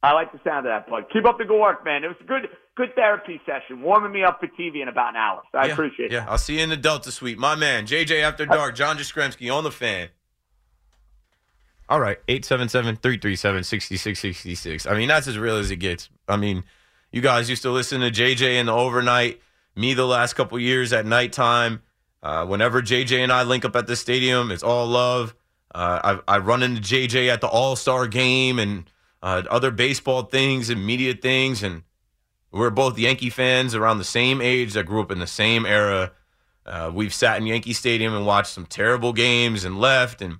[0.02, 1.06] I like the sound of that, bud.
[1.10, 2.04] Keep up the good work, man.
[2.04, 5.16] It was a good, good therapy session, warming me up for TV in about an
[5.16, 5.40] hour.
[5.50, 6.12] So I yeah, appreciate it.
[6.12, 7.38] Yeah, I'll see you in the Delta Suite.
[7.38, 10.10] My man, JJ After Dark, John Jastremski on the fan.
[11.88, 14.90] All right, 877-337-6666.
[14.90, 16.10] I mean, that's as real as it gets.
[16.28, 16.64] I mean,
[17.10, 19.40] you guys used to listen to JJ in the overnight,
[19.76, 21.82] me the last couple years at nighttime.
[22.22, 25.34] Uh, whenever JJ and I link up at the stadium, it's all love.
[25.74, 28.88] Uh, I, I run into JJ at the All Star game and
[29.22, 31.82] uh, other baseball things and media things, and
[32.52, 36.12] we're both Yankee fans around the same age that grew up in the same era.
[36.64, 40.38] Uh, we've sat in Yankee Stadium and watched some terrible games and left, and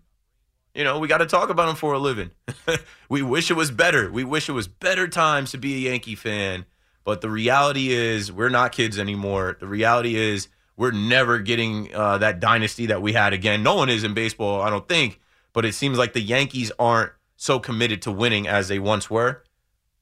[0.75, 2.31] you know we got to talk about them for a living.
[3.09, 4.11] we wish it was better.
[4.11, 6.65] We wish it was better times to be a Yankee fan,
[7.05, 9.57] but the reality is we're not kids anymore.
[9.61, 13.63] The reality is we're never getting uh, that dynasty that we had again.
[13.63, 15.21] No one is in baseball, I don't think,
[15.53, 19.45] but it seems like the Yankees aren't so committed to winning as they once were.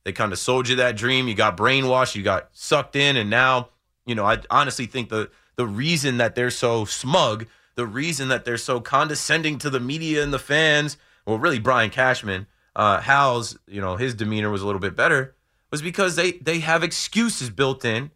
[0.04, 1.28] They kind of sold you that dream.
[1.28, 2.14] You got brainwashed.
[2.14, 3.68] You got sucked in, and now,
[4.06, 8.44] you know, I honestly think the the reason that they're so smug, the reason that
[8.44, 10.96] they're so condescending to the media and the fans,
[11.26, 15.34] well, really Brian Cashman, uh, Hal's, you know, his demeanor was a little bit better,
[15.72, 18.12] was because they they have excuses built in,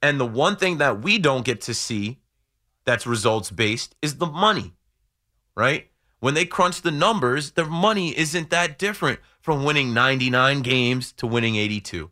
[0.00, 2.20] and the one thing that we don't get to see,
[2.86, 4.72] that's results based, is the money,
[5.54, 5.88] right?
[6.20, 11.26] When they crunch the numbers, their money isn't that different from winning 99 games to
[11.26, 12.10] winning 82.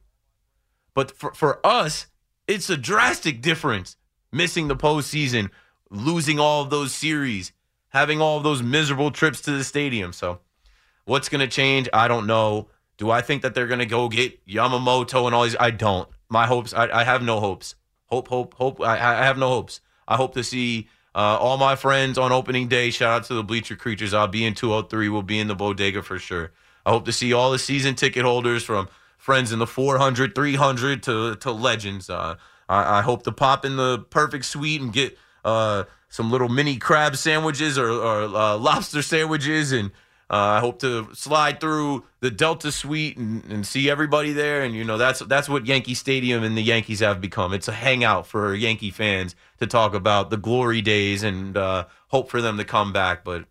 [0.95, 2.07] But for, for us,
[2.47, 3.97] it's a drastic difference.
[4.33, 5.51] Missing the postseason,
[5.91, 7.53] losing all of those series,
[7.91, 10.13] having all of those miserable trips to the stadium.
[10.13, 10.41] So,
[11.05, 11.89] what's going to change?
[11.93, 12.69] I don't know.
[12.99, 15.57] Do I think that they're going to go get Yamamoto and all these?
[15.59, 16.09] I don't.
[16.29, 17.75] My hopes, I, I have no hopes.
[18.07, 18.81] Hope, hope, hope.
[18.81, 19.81] I, I have no hopes.
[20.07, 22.91] I hope to see uh, all my friends on opening day.
[22.91, 24.13] Shout out to the Bleacher Creatures.
[24.13, 25.09] I'll be in 203.
[25.09, 26.53] We'll be in the bodega for sure.
[26.85, 31.03] I hope to see all the season ticket holders from friends in the 400, 300
[31.05, 32.11] to, to legends.
[32.11, 32.37] Uh,
[32.69, 36.79] I, I hope to pop in the perfect suite and get uh, some little mini
[36.79, 39.91] crab sandwiches or, or uh, lobster sandwiches and
[40.31, 44.63] Uh, I hope to slide through the Delta Suite and, and see everybody there.
[44.63, 47.55] And you know that's that's what Yankee Stadium and the Yankees have become.
[47.55, 52.31] It's a hangout for Yankee fans to talk about the glory days and uh, hope
[52.31, 53.25] for them to come back.
[53.25, 53.47] But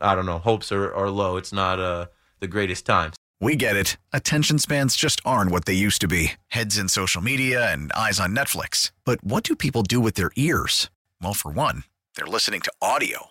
[0.00, 1.36] I don't know, hopes are, are low.
[1.36, 2.06] It's not uh,
[2.38, 3.16] the greatest times.
[3.40, 3.96] We get it.
[4.12, 8.20] Attention spans just aren't what they used to be heads in social media and eyes
[8.20, 8.92] on Netflix.
[9.04, 10.90] But what do people do with their ears?
[11.22, 11.84] Well, for one,
[12.16, 13.30] they're listening to audio.